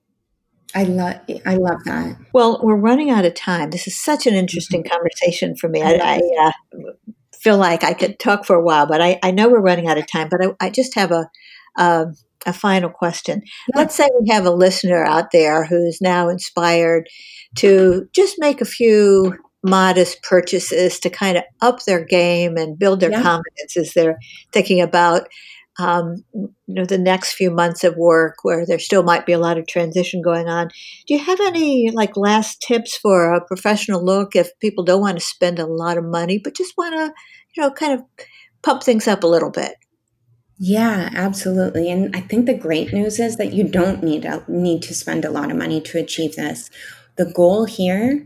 I 0.75 0.84
love 0.84 1.15
I 1.45 1.56
love 1.56 1.84
that. 1.86 2.17
Well, 2.34 2.60
we're 2.63 2.75
running 2.75 3.10
out 3.10 3.25
of 3.25 3.36
time. 3.36 3.69
This 3.69 3.88
is 3.88 3.99
such 3.99 4.25
an 4.25 4.34
interesting 4.34 4.84
mm-hmm. 4.84 4.91
conversation 4.91 5.56
for 5.56 5.69
me. 5.69 5.82
I, 5.82 5.93
I 5.93 6.21
uh, 6.47 6.91
feel 7.41 7.58
like 7.58 7.84
I 7.84 7.93
could 7.93 8.19
talk 8.19 8.45
for 8.45 8.56
a 8.56 8.63
while, 8.63 8.88
but 8.88 9.01
I, 9.01 9.19
I 9.21 9.32
know 9.32 9.49
we're 9.49 9.62
running 9.62 9.88
out 9.88 9.97
of 9.97 10.08
time. 10.08 10.29
But 10.29 10.43
I, 10.43 10.65
I 10.65 10.69
just 10.69 10.95
have 10.95 11.12
a 11.12 11.29
um, 11.77 12.15
a 12.45 12.53
final 12.53 12.89
question. 12.89 13.41
Yeah. 13.43 13.82
Let's 13.82 13.95
say 13.95 14.10
we 14.19 14.29
have 14.29 14.45
a 14.45 14.51
listener 14.51 15.03
out 15.03 15.32
there 15.32 15.65
who's 15.65 16.01
now 16.01 16.29
inspired 16.29 17.08
to 17.58 18.08
just 18.13 18.36
make 18.39 18.62
a 18.62 18.65
few 18.65 19.38
modest 19.63 20.21
purchases 20.23 20.99
to 20.99 21.10
kind 21.10 21.38
of 21.38 21.43
up 21.62 21.84
their 21.84 22.04
game 22.04 22.58
and 22.58 22.78
build 22.78 22.99
their 22.99 23.12
yeah. 23.12 23.21
confidence 23.21 23.78
as 23.78 23.93
they're 23.93 24.19
thinking 24.52 24.82
about 24.82 25.28
um, 25.80 26.23
you 26.34 26.52
know 26.67 26.86
the 26.86 26.97
next 26.97 27.34
few 27.34 27.49
months 27.49 27.84
of 27.84 27.95
work 27.97 28.36
where 28.43 28.65
there 28.65 28.78
still 28.78 29.02
might 29.04 29.26
be 29.26 29.32
a 29.32 29.39
lot 29.39 29.58
of 29.58 29.65
transition 29.65 30.21
going 30.21 30.47
on 30.47 30.67
do 31.08 31.13
you 31.15 31.19
have 31.19 31.39
any 31.41 31.89
like 31.89 32.15
last 32.15 32.62
tips 32.62 32.95
for 32.95 33.34
a 33.34 33.43
professional 33.43 34.04
look 34.04 34.36
if 34.36 34.52
people 34.60 34.84
don't 34.84 35.02
want 35.02 35.17
to 35.17 35.26
spend 35.26 35.58
a 35.58 35.65
lot 35.65 35.97
of 35.97 36.04
money 36.04 36.38
but 36.38 36.56
just 36.56 36.78
want 36.78 36.93
to 36.93 37.12
you 37.56 37.63
know 37.63 37.71
kind 37.71 37.93
of 37.93 38.02
pump 38.62 38.84
things 38.84 39.08
up 39.08 39.23
a 39.23 39.28
little 39.28 39.49
bit 39.49 39.76
yeah, 40.60 41.10
absolutely. 41.13 41.91
And 41.91 42.15
I 42.15 42.21
think 42.21 42.45
the 42.45 42.54
great 42.54 42.93
news 42.93 43.19
is 43.19 43.38
that 43.38 43.54
you 43.54 43.63
don't 43.63 44.04
need 44.04 44.23
a, 44.23 44.45
need 44.47 44.82
to 44.84 44.93
spend 44.93 45.26
a 45.26 45.32
lot 45.32 45.52
of 45.52 45.58
money 45.58 45.82
to 45.82 45.97
achieve 45.97 46.36
this. 46.36 46.69
The 47.17 47.26
goal 47.26 47.65
here 47.65 48.26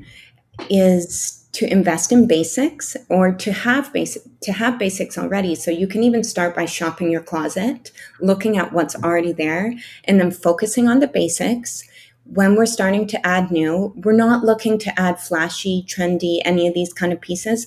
is 0.69 1.47
to 1.53 1.71
invest 1.71 2.11
in 2.11 2.27
basics 2.27 2.95
or 3.09 3.31
to 3.31 3.51
have 3.51 3.91
basic 3.91 4.21
to 4.41 4.51
have 4.51 4.77
basics 4.77 5.17
already. 5.17 5.55
So 5.55 5.71
you 5.71 5.87
can 5.87 6.03
even 6.03 6.23
start 6.23 6.55
by 6.55 6.65
shopping 6.65 7.09
your 7.09 7.21
closet 7.21 7.91
looking 8.21 8.57
at 8.57 8.73
what's 8.73 8.95
already 8.95 9.31
there 9.31 9.73
and 10.03 10.19
then 10.19 10.29
focusing 10.29 10.87
on 10.87 10.99
the 10.99 11.07
basics. 11.07 11.83
When 12.25 12.55
we're 12.55 12.67
starting 12.67 13.07
to 13.07 13.25
add 13.25 13.49
new 13.49 13.93
we're 13.95 14.11
not 14.11 14.43
looking 14.43 14.77
to 14.79 14.99
add 14.99 15.19
flashy 15.19 15.83
trendy 15.87 16.41
any 16.45 16.67
of 16.67 16.75
these 16.75 16.93
kind 16.93 17.11
of 17.11 17.21
pieces. 17.21 17.65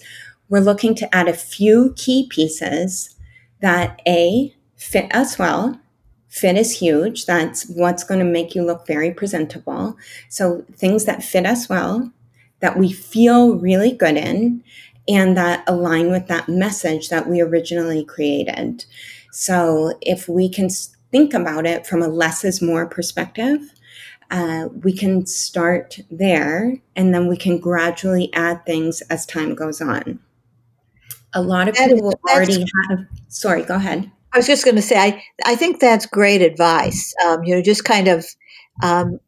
We're 0.49 0.61
looking 0.61 0.95
to 0.97 1.13
add 1.15 1.27
a 1.27 1.33
few 1.33 1.93
key 1.97 2.29
pieces 2.31 3.17
that 3.61 4.01
a 4.07 4.55
fit 4.77 5.13
us 5.15 5.39
well 5.39 5.81
fit 6.29 6.57
is 6.57 6.79
huge 6.79 7.27
that's 7.27 7.69
what's 7.71 8.05
going 8.05 8.21
to 8.21 8.25
make 8.25 8.55
you 8.55 8.63
look 8.63 8.87
very 8.87 9.13
presentable. 9.13 9.97
So 10.29 10.65
things 10.77 11.07
that 11.07 11.25
fit 11.25 11.45
us 11.45 11.69
well 11.69 12.13
that 12.61 12.79
we 12.79 12.93
feel 12.93 13.57
really 13.57 13.93
good 13.93 14.17
in 14.17 14.63
and 15.09 15.37
that 15.37 15.65
align 15.67 16.11
with 16.11 16.29
that 16.29 16.49
message 16.49 17.09
that 17.09 17.29
we 17.29 17.41
originally 17.41 18.05
created. 18.05 18.85
So 19.33 19.99
if 20.01 20.29
we 20.29 20.49
can 20.49 20.69
think 21.11 21.35
about 21.35 21.67
it 21.67 21.87
from 21.87 22.03
a 22.03 22.09
less 22.09 22.45
is 22.45 22.63
more 22.63 22.87
perspective, 22.87 23.61
uh, 24.31 24.69
we 24.85 24.93
can 24.93 25.27
start 25.27 25.99
there 26.11 26.77
and 26.95 27.13
then 27.13 27.27
we 27.27 27.37
can 27.37 27.59
gradually 27.59 28.33
add 28.33 28.65
things 28.65 29.01
as 29.03 29.27
time 29.27 29.55
goes 29.55 29.81
on. 29.81 30.21
A 31.35 31.43
lot 31.43 31.69
of 31.69 31.75
people 31.75 32.03
will 32.03 32.21
already 32.29 32.65
have, 32.91 33.07
sorry, 33.29 33.63
go 33.63 33.77
ahead. 33.77 34.11
I 34.33 34.39
was 34.39 34.47
just 34.47 34.65
going 34.65 34.77
to 34.77 34.83
say, 34.83 34.97
I, 34.97 35.23
I 35.45 35.57
think 35.57 35.81
that's 35.81 36.07
great 36.07 36.43
advice. 36.43 37.13
Um, 37.25 37.43
you 37.45 37.55
know, 37.55 37.63
just 37.63 37.85
kind 37.85 38.07
of 38.07 38.25
um, 38.83 39.19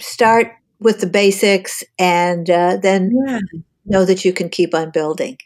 start 0.00 0.52
with 0.84 1.00
the 1.00 1.06
basics 1.06 1.82
and 1.98 2.48
uh, 2.50 2.76
then 2.76 3.10
yeah. 3.26 3.40
know 3.86 4.04
that 4.04 4.24
you 4.24 4.32
can 4.32 4.48
keep 4.48 4.74
on 4.74 4.90
building. 4.90 5.38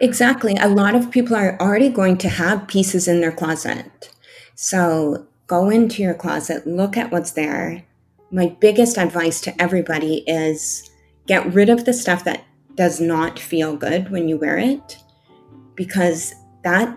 Exactly. 0.00 0.56
A 0.60 0.68
lot 0.68 0.94
of 0.94 1.10
people 1.10 1.34
are 1.34 1.58
already 1.60 1.88
going 1.88 2.18
to 2.18 2.28
have 2.28 2.68
pieces 2.68 3.08
in 3.08 3.20
their 3.20 3.32
closet. 3.32 4.10
So 4.54 5.26
go 5.48 5.70
into 5.70 6.02
your 6.02 6.14
closet, 6.14 6.66
look 6.66 6.96
at 6.96 7.10
what's 7.10 7.32
there. 7.32 7.82
My 8.30 8.54
biggest 8.60 8.98
advice 8.98 9.40
to 9.40 9.60
everybody 9.60 10.18
is 10.26 10.88
get 11.26 11.52
rid 11.52 11.70
of 11.70 11.84
the 11.84 11.94
stuff 11.94 12.24
that 12.24 12.44
does 12.74 13.00
not 13.00 13.38
feel 13.38 13.74
good 13.74 14.10
when 14.10 14.28
you 14.28 14.36
wear 14.36 14.58
it 14.58 14.98
because 15.74 16.34
that 16.62 16.96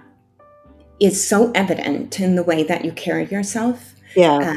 is 1.00 1.28
so 1.28 1.52
evident 1.56 2.20
in 2.20 2.36
the 2.36 2.44
way 2.44 2.64
that 2.64 2.84
you 2.84 2.92
carry 2.92 3.26
yourself. 3.28 3.96
Yeah. 4.16 4.38
Uh, 4.38 4.56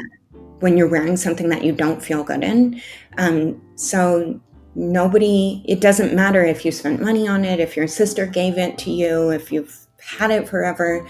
when 0.65 0.79
you're 0.79 0.89
wearing 0.89 1.15
something 1.15 1.51
that 1.51 1.63
you 1.63 1.73
don't 1.73 2.03
feel 2.03 2.25
good 2.25 2.43
in. 2.43 2.81
Um, 3.19 3.61
so 3.77 4.41
nobody, 4.75 5.63
it 5.69 5.83
doesn't 5.83 6.15
matter 6.15 6.43
if 6.43 6.65
you 6.65 6.73
spent 6.73 7.03
money 7.03 7.29
on 7.29 7.45
it, 7.45 7.61
if 7.61 7.77
your 7.77 7.87
sister 7.87 8.25
gave 8.25 8.57
it 8.57 8.79
to 8.79 8.91
you, 8.91 9.29
if 9.29 9.53
you've 9.53 9.87
had 9.99 10.31
it 10.31 10.49
forever. 10.49 11.07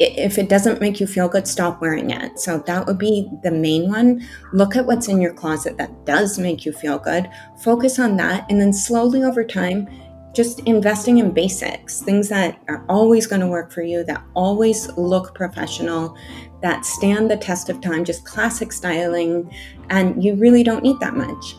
if 0.00 0.38
it 0.38 0.48
doesn't 0.48 0.80
make 0.80 1.00
you 1.00 1.06
feel 1.06 1.28
good, 1.28 1.46
stop 1.46 1.82
wearing 1.82 2.10
it. 2.10 2.38
So 2.38 2.58
that 2.66 2.86
would 2.86 2.96
be 2.98 3.28
the 3.42 3.50
main 3.50 3.90
one. 3.90 4.26
Look 4.54 4.74
at 4.74 4.86
what's 4.86 5.08
in 5.08 5.20
your 5.20 5.34
closet 5.34 5.76
that 5.76 6.06
does 6.06 6.38
make 6.38 6.64
you 6.64 6.72
feel 6.72 6.98
good. 6.98 7.28
Focus 7.62 7.98
on 7.98 8.16
that. 8.16 8.50
And 8.50 8.58
then 8.58 8.72
slowly 8.72 9.22
over 9.22 9.44
time, 9.44 9.86
just 10.34 10.60
investing 10.60 11.18
in 11.18 11.30
basics, 11.30 12.00
things 12.00 12.28
that 12.28 12.60
are 12.68 12.84
always 12.88 13.26
going 13.26 13.40
to 13.40 13.46
work 13.46 13.70
for 13.70 13.82
you, 13.82 14.02
that 14.04 14.24
always 14.34 14.90
look 14.96 15.34
professional, 15.34 16.16
that 16.64 16.86
stand 16.86 17.30
the 17.30 17.36
test 17.36 17.68
of 17.68 17.80
time, 17.82 18.04
just 18.04 18.24
classic 18.24 18.72
styling. 18.72 19.54
And 19.90 20.24
you 20.24 20.34
really 20.34 20.64
don't 20.64 20.82
need 20.82 20.98
that 21.00 21.14
much. 21.14 21.54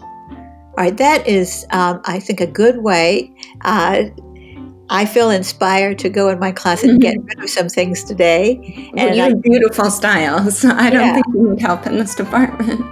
All 0.77 0.83
right, 0.83 0.97
that 0.97 1.25
is, 1.27 1.65
um, 1.69 2.01
I 2.05 2.19
think, 2.19 2.41
a 2.41 2.47
good 2.47 2.79
way. 2.79 3.31
Uh, 3.61 4.05
I 4.89 5.05
feel 5.05 5.29
inspired 5.29 5.99
to 5.99 6.09
go 6.09 6.29
in 6.29 6.39
my 6.39 6.51
closet 6.51 6.89
and 6.89 6.99
get 6.99 7.15
mm-hmm. 7.15 7.27
rid 7.27 7.43
of 7.43 7.49
some 7.49 7.69
things 7.69 8.03
today. 8.03 8.91
Well, 8.93 9.07
and 9.07 9.15
you 9.15 9.21
have 9.21 9.41
beautiful 9.41 9.89
style, 9.91 10.49
so 10.51 10.69
I 10.73 10.89
don't 10.89 11.05
yeah. 11.05 11.13
think 11.13 11.25
you 11.33 11.51
need 11.51 11.61
help 11.61 11.85
in 11.85 11.97
this 11.97 12.15
department. 12.15 12.83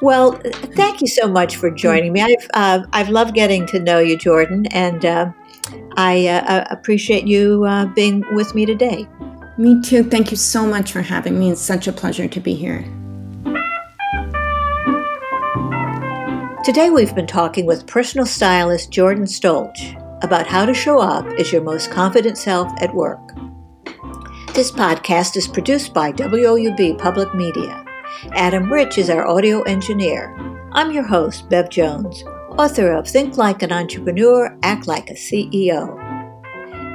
Well, 0.00 0.32
thank 0.76 1.00
you 1.00 1.06
so 1.06 1.28
much 1.28 1.56
for 1.56 1.70
joining 1.70 2.12
me. 2.12 2.20
I've 2.20 2.48
uh, 2.54 2.82
I've 2.92 3.08
loved 3.08 3.34
getting 3.34 3.66
to 3.66 3.80
know 3.80 4.00
you, 4.00 4.16
Jordan, 4.16 4.66
and 4.66 5.04
uh, 5.04 5.32
I 5.96 6.26
uh, 6.26 6.66
appreciate 6.70 7.26
you 7.26 7.64
uh, 7.64 7.86
being 7.86 8.24
with 8.34 8.54
me 8.54 8.66
today. 8.66 9.08
Me 9.58 9.80
too. 9.82 10.04
Thank 10.04 10.30
you 10.30 10.36
so 10.36 10.64
much 10.64 10.92
for 10.92 11.02
having 11.02 11.36
me. 11.36 11.50
It's 11.50 11.60
such 11.60 11.88
a 11.88 11.92
pleasure 11.92 12.28
to 12.28 12.40
be 12.40 12.54
here. 12.54 12.84
Today, 16.64 16.90
we've 16.90 17.14
been 17.14 17.26
talking 17.26 17.66
with 17.66 17.86
personal 17.86 18.24
stylist 18.24 18.92
Jordan 18.92 19.24
Stolch 19.24 19.96
about 20.22 20.46
how 20.46 20.64
to 20.64 20.72
show 20.72 21.00
up 21.00 21.26
as 21.40 21.50
your 21.50 21.62
most 21.62 21.90
confident 21.90 22.38
self 22.38 22.70
at 22.80 22.94
work. 22.94 23.18
This 24.54 24.70
podcast 24.70 25.36
is 25.36 25.48
produced 25.48 25.92
by 25.92 26.12
WOUB 26.12 26.96
Public 26.98 27.34
Media. 27.34 27.84
Adam 28.32 28.72
Rich 28.72 28.96
is 28.98 29.10
our 29.10 29.26
audio 29.26 29.62
engineer. 29.62 30.36
I'm 30.70 30.92
your 30.92 31.04
host, 31.04 31.48
Bev 31.48 31.68
Jones, 31.68 32.22
author 32.50 32.92
of 32.92 33.08
Think 33.08 33.36
Like 33.36 33.62
an 33.62 33.72
Entrepreneur, 33.72 34.56
Act 34.62 34.86
Like 34.86 35.10
a 35.10 35.14
CEO. 35.14 36.08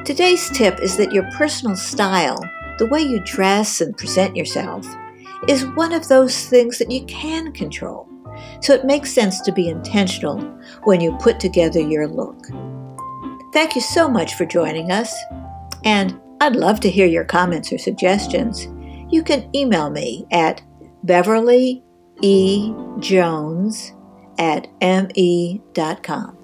Today's 0.05 0.49
tip 0.49 0.81
is 0.81 0.97
that 0.97 1.13
your 1.13 1.23
personal 1.31 1.77
style, 1.77 2.37
the 2.77 2.87
way 2.87 3.01
you 3.01 3.19
dress 3.25 3.81
and 3.81 3.97
present 3.97 4.35
yourself, 4.35 4.85
is 5.47 5.65
one 5.67 5.93
of 5.93 6.07
those 6.07 6.47
things 6.47 6.77
that 6.79 6.91
you 6.91 7.05
can 7.05 7.51
control. 7.51 8.07
So 8.61 8.73
it 8.73 8.85
makes 8.85 9.11
sense 9.11 9.41
to 9.41 9.51
be 9.51 9.67
intentional 9.69 10.39
when 10.83 11.01
you 11.01 11.17
put 11.17 11.39
together 11.39 11.79
your 11.79 12.07
look. 12.07 12.47
Thank 13.53 13.75
you 13.75 13.81
so 13.81 14.07
much 14.09 14.35
for 14.35 14.45
joining 14.45 14.91
us. 14.91 15.13
And 15.83 16.19
I'd 16.41 16.55
love 16.55 16.79
to 16.81 16.89
hear 16.89 17.05
your 17.05 17.25
comments 17.25 17.71
or 17.71 17.77
suggestions. 17.77 18.67
You 19.11 19.21
can 19.23 19.49
email 19.55 19.89
me 19.89 20.25
at 20.31 20.61
Beverly 21.03 21.83
E. 22.21 22.73
Jones 22.99 23.93
at 24.39 24.67
me.com. 24.81 26.37